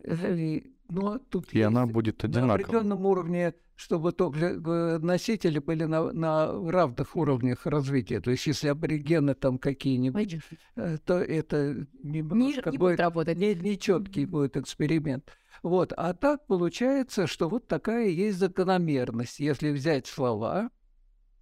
[0.05, 2.55] Э, Но тут И она будет на одинакова.
[2.55, 8.21] определенном уровне, чтобы только э, носители были на, на равных уровнях развития.
[8.21, 10.39] То есть, если аборигены там какие-нибудь,
[10.77, 13.37] э, то это Не, немножко не будет будет работать.
[13.39, 15.31] не, нечеткий будет эксперимент.
[15.63, 15.93] Вот.
[15.97, 19.41] А так получается, что вот такая есть закономерность.
[19.41, 20.71] Если взять слова,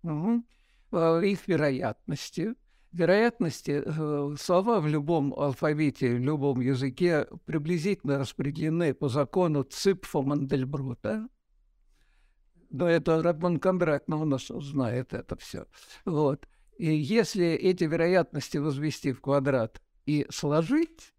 [0.04, 2.54] э, их вероятности,
[2.94, 11.28] вероятности э, слова в любом алфавите, в любом языке приблизительно распределены по закону Ципфа Мандельбрута.
[12.70, 15.66] Но это Ратман Кондрат, но он нас знает это все.
[16.04, 16.48] Вот.
[16.76, 21.14] И если эти вероятности возвести в квадрат и сложить,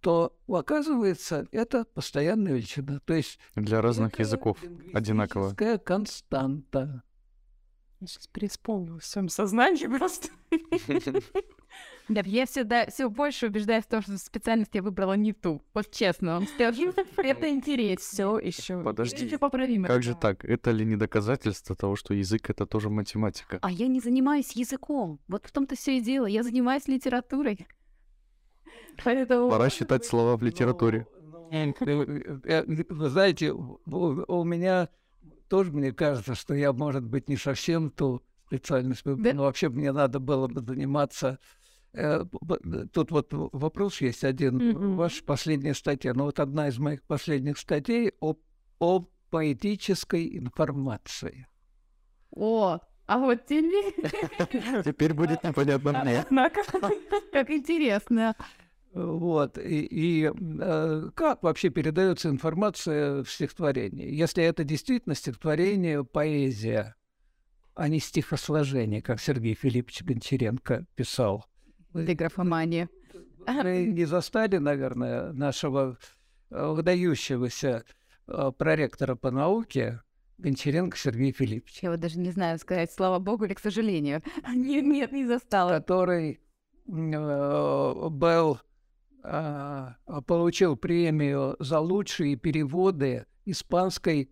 [0.00, 3.00] то оказывается это постоянная величина.
[3.04, 4.58] То есть Для разных языков
[4.92, 5.54] одинаково.
[5.78, 7.02] константа.
[8.00, 10.28] Я сейчас преисполнилась в своем сознании просто.
[12.08, 15.62] Да, я всегда все больше убеждаюсь в том, что специальность я выбрала не ту.
[15.72, 16.92] Вот честно скажу.
[17.16, 18.04] Это интересно.
[18.04, 18.82] Все еще.
[18.82, 19.86] Подожди, Еще поправимо.
[19.86, 20.44] как же так?
[20.44, 23.60] Это ли не доказательство того, что язык— это тоже математика?
[23.62, 25.20] А я не занимаюсь языком.
[25.28, 26.26] Вот в том-то все и дело.
[26.26, 27.68] Я занимаюсь литературой.
[29.04, 29.48] Поэтому...
[29.48, 31.06] Пора считать слова в литературе.
[31.52, 31.72] Э,
[32.44, 34.88] э, Вы знаете, у меня
[35.50, 39.34] тоже мне кажется, что я, может быть, не совсем ту специальность выбрал, Да?
[39.34, 41.38] но вообще мне надо было бы заниматься.
[41.92, 44.56] э, б- Тут вот вопрос есть один.
[44.56, 44.96] Мгм.
[44.96, 48.36] Ваша последняя статья, ну вот одна из моих последних статей о,
[48.78, 51.46] о поэтической информации.
[52.30, 53.92] О, а вот тебе...
[54.84, 56.20] Теперь будет непонятно мне.
[56.26, 56.62] Однако.
[57.32, 58.36] Как интересно.
[58.92, 59.56] Вот.
[59.58, 64.12] И, и, э, как вообще передается информация в стихотворении?
[64.12, 66.96] Если это действительно стихотворение, поэзия,
[67.74, 71.46] а не стихосложение, как Сергей Филиппович Гончаренко писал.
[71.94, 72.88] Для графомании.
[73.46, 75.96] Вы не застали, наверное, нашего
[76.50, 77.84] э, выдающегося
[78.26, 80.02] э, проректора по науке
[80.38, 81.86] Гончаренко Сергея Филипповича.
[81.86, 84.22] Я вот даже не знаю сказать, слава богу или к сожалению.
[84.54, 85.70] Нет, нет, не застала.
[85.70, 86.40] который
[86.86, 88.60] э, был,
[90.26, 94.30] получил премию за лучшие переводы испанской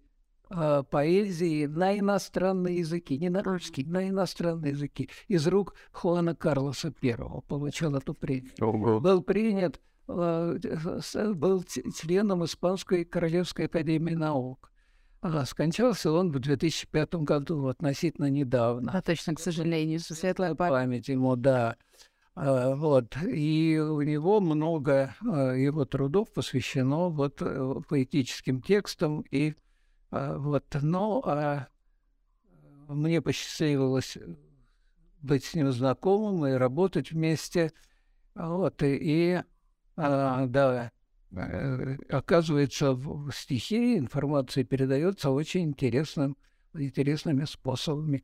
[0.50, 6.92] а, поэзии на иностранные языки, не на русский, на иностранные языки, из рук Хуана Карлоса
[7.02, 7.16] I
[7.46, 8.52] получил эту премию.
[8.60, 9.00] Ого.
[9.00, 14.72] Был принят, был членом Испанской Королевской Академии Наук.
[15.20, 20.72] А, Скончался он в 2005 году, относительно недавно А точно, к сожалению, светлая память.
[20.72, 21.76] память ему, да.
[22.40, 23.16] А, Вот.
[23.22, 29.24] И у него много а, его трудов посвящено вот э, поэтическим текстам.
[29.30, 29.54] И
[30.10, 31.68] вот, но а,
[32.88, 34.16] мне посчастливилось
[35.20, 37.72] быть с ним знакомым и работать вместе.
[38.34, 38.82] Вот.
[38.84, 39.42] И,
[39.96, 40.92] а, да,
[41.32, 46.36] э, оказывается, в стихе информация передается очень интересным,
[46.72, 48.22] интересными способами.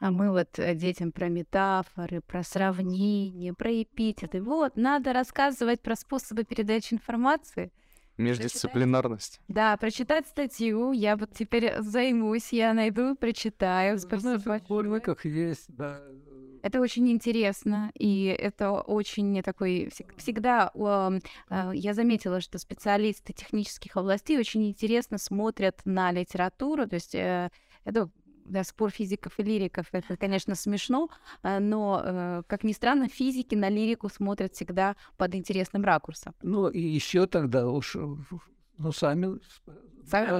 [0.00, 4.42] А мы вот э, детям про метафоры, про сравнения, про эпитеты.
[4.42, 7.70] Вот, надо рассказывать про способы передачи информации.
[8.16, 9.40] Междисциплинарность.
[9.48, 10.92] Да, прочитать статью.
[10.92, 13.98] Я вот теперь займусь, я найду, прочитаю.
[13.98, 14.58] Спасибо В большое.
[14.60, 16.00] сборниках есть, да.
[16.62, 19.86] Это очень интересно, и это очень такой...
[19.86, 26.96] всег- Всегда э, я заметила, что специалисты технических областей очень интересно смотрят на литературу, то
[26.96, 27.50] есть э,
[27.84, 28.10] это
[28.50, 31.08] да, спор физиков и лириков, это, конечно, смешно,
[31.42, 36.34] э, но, э, как ни странно, физики на лирику смотрят всегда под интересным ракурсом.
[36.42, 38.00] Ну, и еще тогда уж, э,
[38.78, 39.38] ну, сами...
[40.06, 40.30] Сами-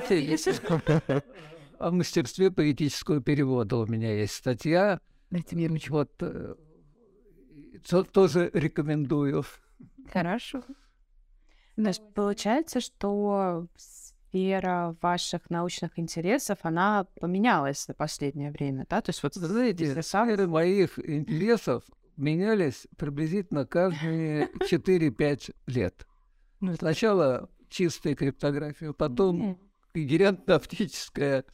[1.78, 5.00] О мастерстве поэтического перевода у меня есть статья.
[5.30, 5.92] Дайте мне ручку.
[5.92, 6.56] Вот то-
[8.04, 9.44] тоже рекомендую.
[10.12, 10.62] Хорошо.
[11.76, 13.66] Значит, получается, что
[14.30, 19.00] сфера ваших научных интересов, она поменялась за последнее время, да?
[19.00, 21.82] То есть вот Знаете, сам- сферы моих интересов
[22.16, 26.06] менялись приблизительно каждые 4-5 лет.
[26.60, 29.58] Ну, сначала чистая криптография, потом
[29.94, 31.44] когерентно-оптическая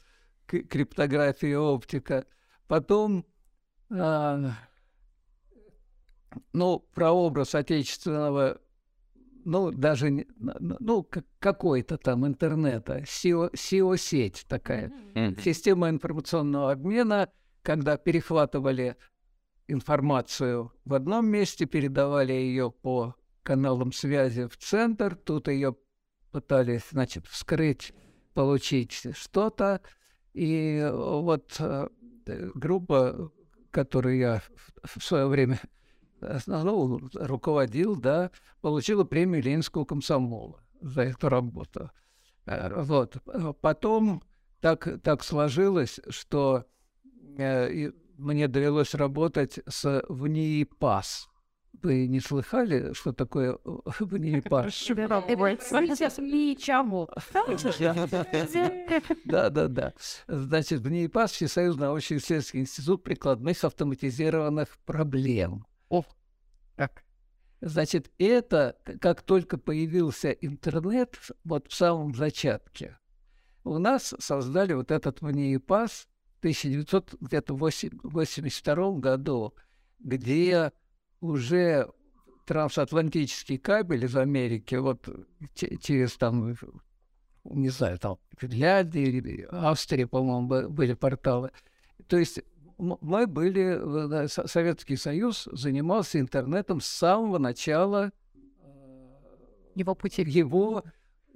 [0.47, 2.27] криптография, оптика,
[2.67, 3.25] потом,
[3.91, 4.53] а,
[6.53, 8.61] ну, прообраз отечественного,
[9.47, 14.93] ну, даже, ну, какой-то там интернета, SEO, SEO-сеть такая,
[15.43, 17.31] система информационного обмена,
[17.63, 18.97] когда перехватывали
[19.69, 25.77] информацию в одном месте, передавали ее по каналам связи в центр, тут ее
[26.33, 27.95] пытались, значит, вскрыть,
[28.35, 29.81] получить что-то.
[30.35, 31.89] И вот э,
[32.27, 33.33] э, группа,
[33.71, 34.43] которую я
[34.83, 35.61] в свое время
[36.21, 41.91] основал, руководил, да, получила премию Ленинского комсомола за эту работу.
[42.47, 43.17] Э, Вот.
[43.27, 44.23] Э, Потом
[44.61, 46.65] так, так сложилось, что
[47.39, 51.29] э, мне довелось работать с ВНИИПАС.
[51.83, 54.73] Вы не слыхали, что такое ВНИИПАС?
[55.95, 57.09] Сейчас ничего.
[59.27, 59.93] Да, да, да.
[60.27, 65.67] Значит, в НИИПАС Всесоюзный научно-исследовательский институт прикладных автоматизированных проблем.
[65.89, 66.05] О,
[66.77, 67.03] как?
[67.61, 72.99] Значит, это как только появился интернет, вот в самом зачатке,
[73.65, 79.55] у нас создали вот этот ВНИИПАС в 1982 году,
[79.99, 80.73] где
[81.21, 81.91] уже
[82.47, 85.09] трансатлантический кабель из Америки, вот
[85.55, 86.55] че- через там,
[87.45, 91.51] не знаю, там Финляндия или Австрия, по-моему, бы- были порталы.
[92.07, 92.41] То есть
[92.79, 98.13] мы были, э, да, Со- Советский Союз занимался интернетом с самого начала
[99.75, 100.23] Его пути.
[100.23, 100.83] его,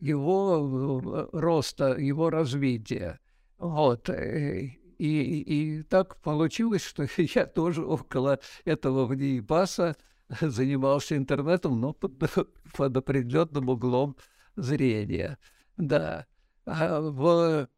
[0.01, 3.21] его э, роста, его развития.
[3.59, 4.09] Вот.
[4.09, 9.97] э, И, и, и так получилось, что я тоже около этого ВНИИПАСа
[10.41, 12.13] занимался интернетом, но под,
[12.77, 14.17] под определенным углом
[14.57, 15.39] зрения.
[15.77, 16.27] Да.
[16.67, 17.69] А в...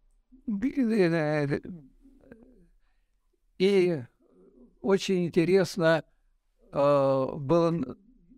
[3.62, 4.02] И
[4.80, 6.02] очень интересно
[6.72, 7.70] а, было,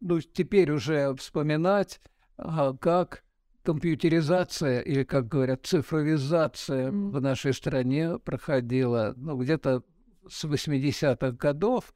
[0.03, 2.03] ну, теперь уже вспоминать,
[2.37, 3.25] а, как
[3.63, 7.11] компьютеризация, или, как говорят, цифровизация М.
[7.11, 9.83] в нашей стране проходила, ну, где-то
[10.29, 11.95] с 80-х годов.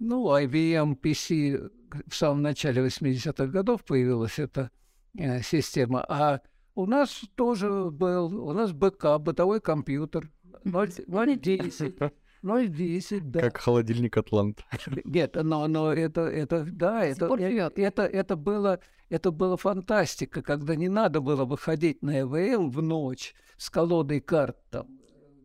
[0.00, 1.70] Ну, IBM PC
[2.08, 4.72] в самом начале 80-х годов появилась эта
[5.16, 6.40] э, система, а
[6.74, 10.32] у нас тоже был, у нас БК, бытовой компьютер,
[10.64, 11.94] 010,
[12.42, 13.40] 010, да.
[13.40, 14.64] Как холодильник Атлант.
[15.04, 20.74] Нет, но, но это, это, да, это, э- это, это, было, это было фантастика, когда
[20.74, 24.86] не надо было выходить на ЭВЛ в ночь с колодой карт там,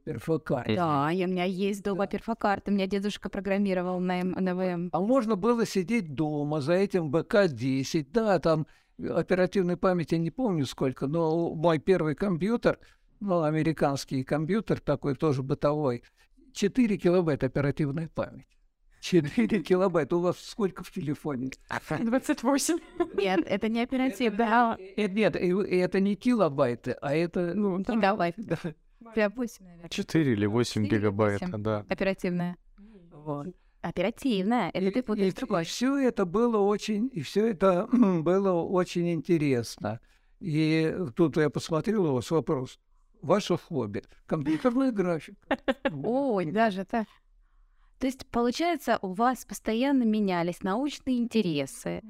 [0.05, 0.73] перфокарт.
[0.73, 4.89] Да, и у меня есть дома перфокарта, у меня дедушка программировал на на ВМ.
[4.93, 8.67] А можно было сидеть дома за этим БК-10, да, там
[8.97, 12.79] оперативной памяти не помню сколько, но мой первый компьютер,
[13.19, 16.03] ну, американский компьютер такой тоже бытовой,
[16.56, 18.47] 4 килобайт оперативной памяти.
[19.01, 20.16] 4 килобайта.
[20.16, 21.51] У вас сколько в телефоне?
[21.99, 22.78] 28.
[23.16, 24.78] Нет, это не оперативно.
[24.80, 28.36] Э, Нет, это не килобайты, а это, ну, там, Гигабайт.
[28.38, 28.58] да,
[29.14, 29.89] Прям 8, наверное.
[29.89, 31.64] 4 или 8 Четыре или гигабайта, восемь.
[31.64, 31.86] да.
[31.89, 32.58] Оперативная.
[33.12, 33.47] вот.
[33.82, 34.72] Оперативная.
[34.74, 35.64] Это ты путаешь другой.
[35.66, 39.99] все это было очень, и все это было очень интересно.
[40.39, 42.80] И тут я посмотрел у вас вопрос.
[43.26, 45.36] Ваше хобби– компьютерный график.
[45.91, 47.07] Ой, даже так.
[47.97, 52.03] То есть, получается, у вас постоянно менялись научные интересы.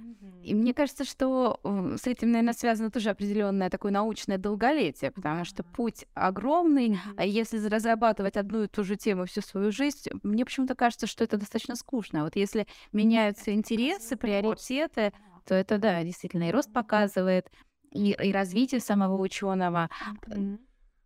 [0.44, 5.64] И мне кажется, что с этим, наверное, связано тоже определенное такое научное долголетие, потому что
[5.64, 7.00] путь огромный.
[7.16, 11.24] А если разрабатывать одну и ту же тему всю свою жизнь, мне почему-то кажется, что
[11.24, 12.24] это достаточно скучно.
[12.24, 15.14] Вот если меняются интересы, приоритеты,
[15.46, 17.50] то это, да, действительно, и рост показывает,
[17.92, 19.90] и, и развитие самого ученого.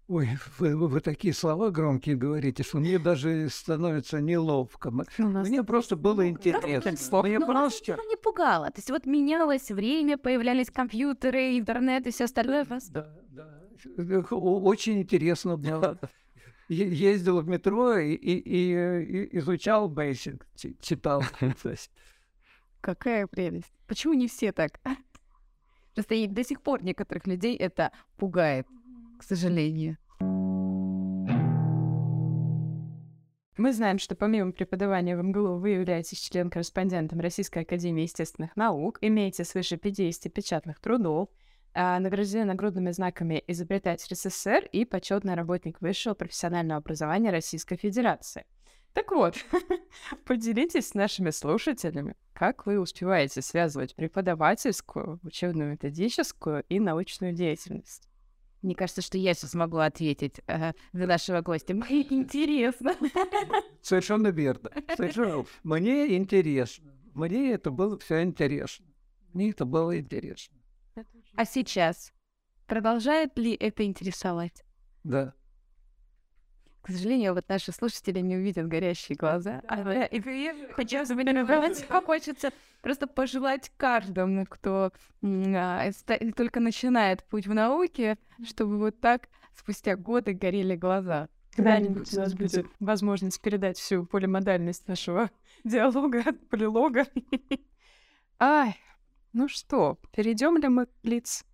[0.09, 4.91] Ой, вы, вы- такие слова громкие говорите, что мне даже становится неловко.
[5.19, 7.21] Мне просто было интересно.
[7.21, 7.95] Мне Ну, просто...
[8.09, 8.65] не пугало.
[8.71, 12.65] То есть вот менялось время, появлялись компьютеры, интернет и все остальное.
[12.89, 13.59] Да, да.
[14.31, 15.99] Очень интересно было.
[16.69, 19.87] ездил в метро и, и- изучал
[20.55, 21.23] чи- читал.
[22.81, 23.71] Какая прелесть.
[23.85, 24.79] Почему не все так?
[25.93, 28.65] Просто до сих пор некоторых людей это пугает,
[29.19, 29.97] к сожалению.
[33.59, 39.43] Мы знаем, что помимо преподавания в МГЛУ вы являетесь член-корреспондентом Российской Академии Естественных Наук, имеете
[39.43, 41.27] свыше 50 печатных трудов,
[41.73, 48.45] а, награждены нагрудными знаками «Изобретатель СССР» и почетный работник высшего профессионального образования Российской Федерации.
[48.93, 49.35] Так вот,
[50.25, 58.08] поделитесь с нашими слушателями, как вы успеваете связывать преподавательскую, учебно-методическую и научную деятельность.
[58.61, 61.73] Мне кажется, что я сейчас могу ответить э, за нашего гостя.
[61.73, 62.93] Мне интересно.
[63.81, 64.69] совершенно верно.
[64.95, 65.45] Совершенно.
[65.63, 66.93] Мне интересно.
[67.13, 68.85] Мне это было все интересно.
[69.33, 70.57] Мне это было интересно.
[71.35, 72.11] А сейчас
[72.67, 74.65] продолжает ли это интересовать?
[75.03, 75.33] Да.
[76.89, 79.61] К сожалению, вот наши слушатели не увидят горящие глаза.
[79.77, 79.93] И вы-
[82.01, 84.91] Хочется просто пожелать каждому, кто
[85.23, 85.91] а,
[86.35, 91.29] только начинает путь в науке, чтобы вот так спустя годы горели глаза.
[91.55, 95.29] Когда-нибудь у нас будет возможность передать всю полимодальность нашего
[95.63, 97.05] диалога, полилога.
[98.39, 98.75] Ай,
[99.31, 101.45] ну что, перейдем ли мы к лиц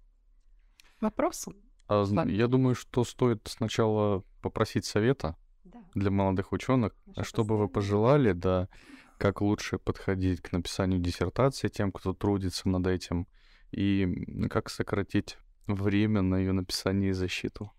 [1.02, 1.58] вопросам?
[1.88, 5.36] А, я думаю, что стоит сначала попросить совета
[5.96, 8.70] для молодых ученых, Наша что бы вы пожелали, да,
[9.18, 13.28] как лучше подходить к написанию диссертации тем, кто трудится над этим,
[13.72, 17.72] и как сократить время на ее написание и защиту.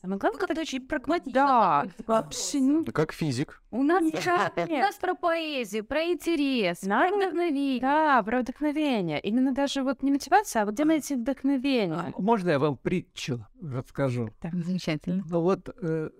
[0.00, 1.32] Самое главное, как это очень прагматично.
[1.32, 2.26] Да, вопросу.
[2.26, 2.92] абсолютно.
[2.92, 3.62] Как физик.
[3.70, 4.14] У нас, Нет,
[4.56, 4.68] у нет.
[4.82, 7.80] нас про поэзию, про интерес, про Надо- вдохновение.
[7.80, 9.20] Да, про вдохновение.
[9.20, 12.12] Именно даже вот не мотивация, а вот где найти вдохновение?
[12.18, 14.30] Можно я вам притчу расскажу?
[14.52, 15.24] Замечательно.
[15.28, 16.10] Ну вот э,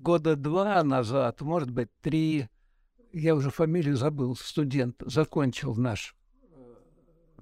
[0.00, 2.48] года два назад, может быть, три,
[3.12, 6.74] я уже фамилию забыл, студент закончил наш, э,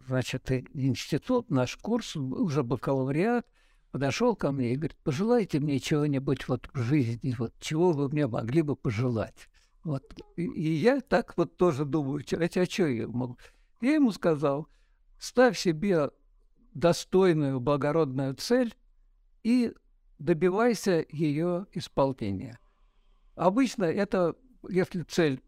[0.07, 3.47] значит, институт, наш курс, уже бакалавриат,
[3.91, 8.27] подошел ко мне и говорит, пожелайте мне чего-нибудь вот в жизни, вот чего вы мне
[8.27, 9.49] могли бы пожелать.
[9.85, 10.03] Вот.
[10.37, 13.39] И, и я так вот тоже думаю, «Чё- а что я могу?
[13.81, 14.69] Я ему сказал,
[15.19, 16.11] ставь себе
[16.75, 18.75] достойную, благородную цель
[19.43, 19.73] и
[20.19, 22.59] добивайся ее исполнения.
[23.35, 24.37] Обычно это,
[24.69, 25.43] если цель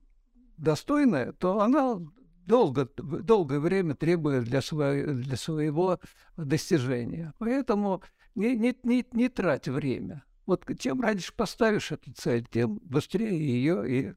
[0.57, 2.01] достойная, то она
[2.47, 6.01] долго, долгое время требует для, своего для своего
[6.37, 7.35] достижения.
[7.39, 8.03] Поэтому
[8.35, 10.25] не, не, не, не трать время.
[10.47, 14.15] Вот чем раньше поставишь эту цель, тем быстрее ее и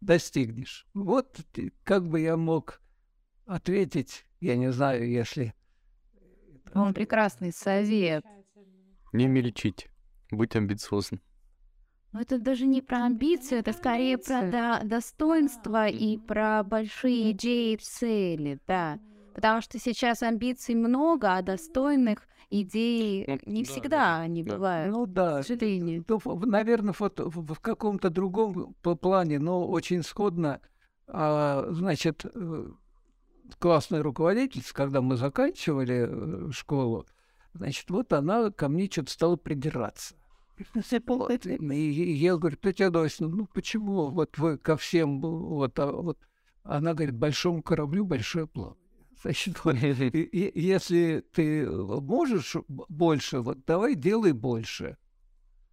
[0.00, 0.86] достигнешь.
[0.94, 1.40] Вот
[1.84, 2.80] как бы я мог
[3.46, 5.54] ответить, я не знаю, если
[6.74, 8.24] Он прекрасный совет.
[9.12, 9.88] Не мельчить,
[10.30, 11.20] быть амбициозным.
[12.12, 17.74] Но это даже не про амбиции, это скорее про до- достоинство и про большие идеи
[17.74, 18.98] и цели, да.
[19.34, 24.52] Потому что сейчас амбиций много, а достойных идей Ну, не да, всегда они да.
[24.54, 24.92] бывают.
[24.92, 26.04] Ну да, К сожалению.
[26.46, 30.60] наверное, вот в, в каком-то другом плане, но очень сходно.
[31.06, 32.70] А, значит, э,
[33.58, 37.06] классная руководительница, когда мы заканчивали э, школу,
[37.52, 40.14] значит, вот она ко мне что-то стала придираться.
[41.06, 46.18] Вот, И, я говорю, Татьяна Адольфовна, ну почему вот вы ко всем, вот, а вот
[46.62, 48.76] она говорит, большому кораблю большой план.
[49.22, 54.96] Значит, если ты можешь б- больше, вот давай делай больше.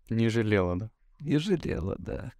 [0.09, 0.91] Не жалела, да?
[1.19, 2.33] Не жалела, да.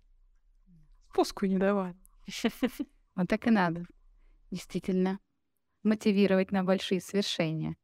[1.12, 1.96] Спуску не давай.
[3.16, 3.86] Вот так и надо.
[4.52, 5.20] Действительно.
[5.82, 7.76] Мотивировать на большие свершения.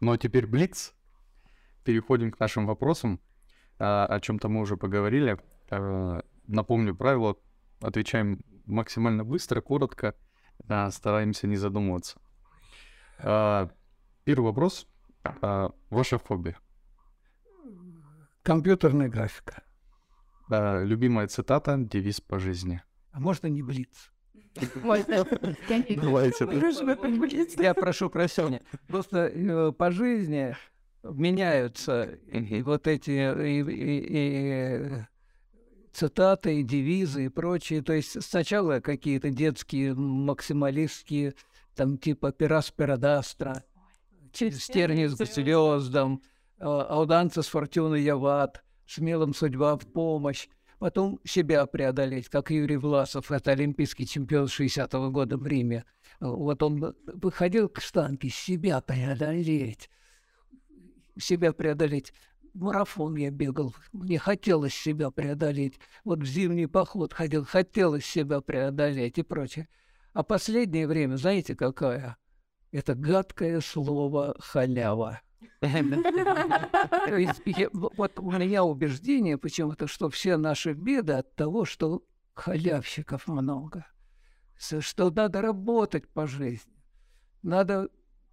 [0.00, 0.92] Ну а теперь Блиц.
[1.84, 3.20] Переходим к нашим вопросам.
[3.78, 5.38] А, о чем-то мы уже поговорили.
[5.70, 7.36] А, напомню правила.
[7.80, 10.14] Отвечаем максимально быстро, коротко.
[10.90, 12.20] стараемся не задумываться.
[13.18, 13.70] А,
[14.24, 14.86] первый вопрос.
[15.24, 16.56] А, ваше хобби.
[18.42, 19.62] Компьютерная графика.
[20.50, 22.82] А, любимая цитата, девиз по жизни.
[23.12, 24.12] А можно не блиц?
[25.96, 26.46] Давайте.
[27.62, 28.62] Я прошу прощения.
[28.88, 30.56] Просто э, по жизни
[31.02, 33.10] меняются и вот эти
[35.96, 37.82] цитаты, и девизы и прочее.
[37.82, 41.34] То есть сначала какие-то детские максималистские,
[41.74, 43.64] там типа «Пирас Пирадастра»,
[44.32, 46.22] «Стерни с звездам»,
[46.58, 50.48] «Ауданца с фортуной яват», «Смелым судьба в помощь».
[50.78, 55.86] Потом себя преодолеть, как Юрий Власов, это олимпийский чемпион 60-го года в Риме.
[56.20, 59.88] Вот он выходил к штанге, себя преодолеть.
[61.18, 62.12] себя преодолеть.
[62.56, 65.78] Марафон я бегал, мне хотелось себя преодолеть.
[66.04, 69.68] Вот в зимний поход ходил, хотелось себя преодолеть и прочее.
[70.14, 72.16] А последнее время, знаете, какое?
[72.72, 75.20] Это гадкое слово «халява».
[75.60, 82.02] Вот у меня убеждение почему-то, что все наши беды от того, что
[82.32, 83.86] халявщиков много.
[84.56, 86.72] Что надо работать по жизни,
[87.42, 87.90] надо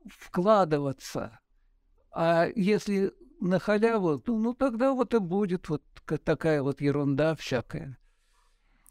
[0.07, 1.41] вкладываться.
[2.11, 3.13] А если
[3.47, 7.97] на халяву, то, ну тогда вот и будет вот ка- такая вот ерунда всякая.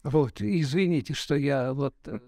[0.03, 1.95] Вот, извините, что я вот...
[2.05, 2.19] э,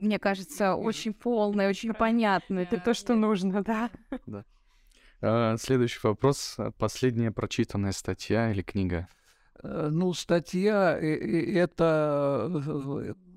[0.00, 2.60] Мне кажется, очень полно, очень понятно.
[2.60, 3.90] Это то, что нужно, да.
[5.20, 6.56] А, Следующий вопрос.
[6.78, 9.06] Последняя прочитанная статья или книга?
[9.62, 12.50] Э, Ну, статья э, это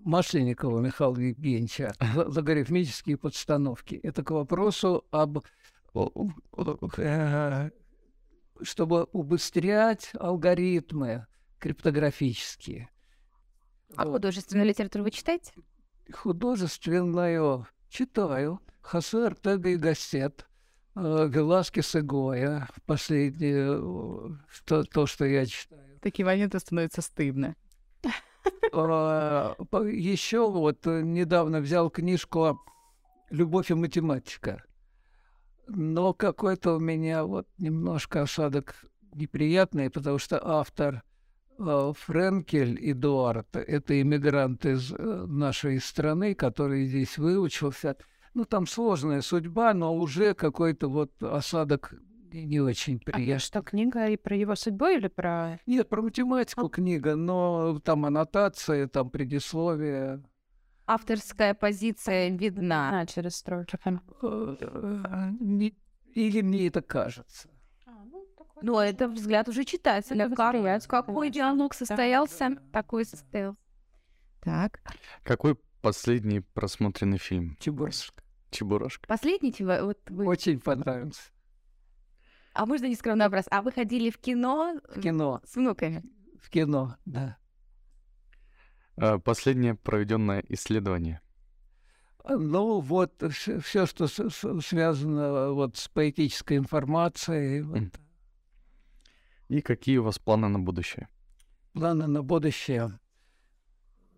[0.04, 4.00] Масленникова Михаила Евгеньевича «Л- «Логарифмические подстановки».
[4.02, 5.40] Это к вопросу об
[8.62, 11.28] чтобы убыстрять алгоритмы
[11.60, 12.90] криптографические.
[13.96, 14.14] А Вот.
[14.14, 15.52] художественную литературу вы читаете?
[16.12, 18.60] Художественную читаю.
[18.82, 20.48] Хосе Артега и Гассет,
[20.96, 22.68] э, Веласкес и Гоя.
[22.86, 26.00] Последнее, э, что, то, что я читаю.
[26.02, 27.56] Такие моменты становятся стыдно.
[28.72, 32.60] Еще вот э, недавно взял книжку
[33.32, 34.64] «Любовь и математика».
[35.68, 38.76] Но какой-то у меня вот немножко осадок
[39.14, 41.04] неприятный, потому что автор
[41.58, 47.98] э, Френкель Эдуард, это иммигрант из э, нашей страны, который здесь выучился.
[48.34, 51.94] Ну, там сложная судьба, но уже какой-то вот осадок
[52.34, 53.40] не очень А приятный.
[53.40, 55.60] что, книга и про его судьбу или про...
[55.66, 60.24] Нет, про математику книга, но там аннотация, там предисловие.
[60.88, 63.02] Авторская позиция видна.
[63.02, 63.78] А, через строчки.
[64.22, 65.76] Э, э, не-
[66.14, 67.50] Или мне это кажется.
[68.62, 70.30] Но это взгляд уже читателя.
[70.30, 73.60] Как, восприятие, какой диалог состоялся, такой состоялся.
[74.42, 74.80] Так.
[75.24, 77.58] Какой последний просмотренный фильм?
[77.60, 78.24] Чебурашка.
[78.52, 79.08] Чебурашка.
[79.08, 80.26] Последний, вот вы...
[80.28, 81.22] Очень понравился.
[82.54, 83.46] А можно нескромный вопрос?
[83.52, 85.42] А вы ходили в кино В кино.
[85.46, 86.04] с внуками?
[86.42, 87.38] В кино, да.
[88.98, 91.22] А, Последнее проведенное исследование.
[92.24, 93.24] А, Ну, вот
[93.64, 97.84] все, что связано вот с поэтической информацией, вот.
[99.48, 101.08] И какие у вас планы на будущее?
[101.74, 102.98] планы на будущее.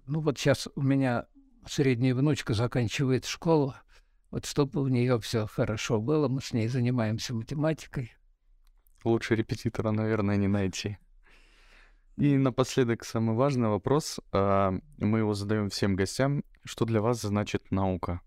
[0.06, 1.26] Ну, вот сейчас у меня
[1.66, 3.74] средняя внучка заканчивает школу.
[4.30, 8.14] Вот чтобы у нее все хорошо было, мы с ней занимаемся математикой.
[9.04, 10.98] Лучше репетитора, наверное, не найти.
[12.18, 14.20] И напоследок самый важный вопрос.
[14.32, 16.44] а, Мы его задаем всем гостям.
[16.64, 18.22] Что для вас значит наука?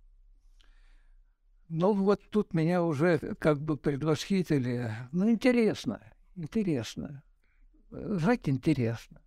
[1.68, 4.92] Ну, вот тут меня уже как бы предвосхитили.
[5.12, 6.00] Ну, интересно,
[6.34, 7.22] интересно.
[7.92, 9.20] Э, Жить интересно.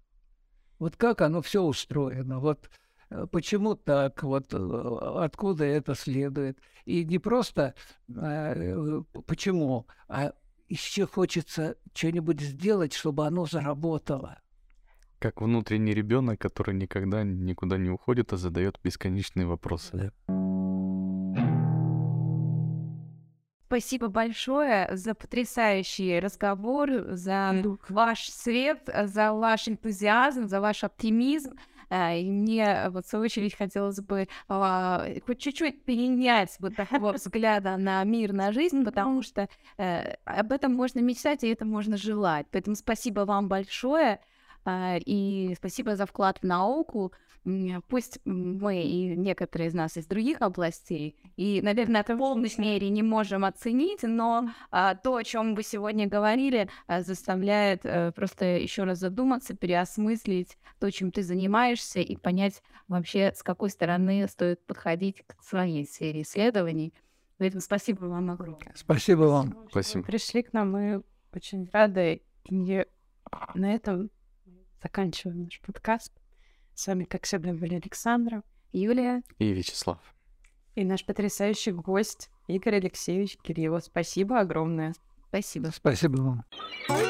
[0.80, 2.70] Вот как оно все устроено, вот
[3.10, 4.58] э, почему так, вот э,
[5.24, 6.60] откуда это следует.
[6.84, 7.76] И не просто
[8.10, 10.34] э, почему, а
[10.68, 14.43] еще хочется что-нибудь сделать, чтобы оно заработало.
[15.24, 20.12] Как внутренний ребенок, который никогда никуда не уходит, а задает бесконечные вопросы.
[23.68, 31.54] Спасибо большое за потрясающий разговор, за ваш свет, за ваш энтузиазм, за ваш оптимизм.
[31.90, 37.14] А, И мне вот в свою очередь хотелось бы а, хоть чуть-чуть перенять вот такого
[37.14, 39.48] взгляда на мир, на жизнь, потому что
[39.78, 42.46] э, об этом можно мечтать, и это можно желать.
[42.52, 44.20] Поэтому спасибо вам большое.
[44.66, 47.14] А, И спасибо за вклад в науку.
[47.90, 52.88] Пусть мы и некоторые из нас из других областей, и, наверное, это в полной мере
[52.90, 58.46] не можем оценить, но а, то, о чем вы сегодня говорили, а, заставляет э, просто
[58.46, 64.66] еще раз задуматься, переосмыслить то, чем ты занимаешься, и понять вообще, с какой стороны стоит
[64.66, 66.94] подходить к своей сфере исследований.
[67.40, 68.72] Поэтому спасибо вам огромное.
[68.74, 69.50] Спасибо вам.
[69.50, 70.06] вы Спасибо.
[70.06, 71.04] Пришли к нам, мы
[71.34, 72.22] очень рады.
[72.46, 72.86] И
[73.54, 74.10] на этом
[74.84, 76.12] заканчиваем наш подкаст.
[76.76, 80.00] С вами, как всегда, были Александра Юлия, И Вячеслав.
[80.76, 83.86] и наш потрясающий гость Игорь Алексеевич Кириллов.
[83.86, 84.94] Спасибо огромное.
[85.30, 85.68] спасибо.
[85.74, 87.03] Спасибо вам.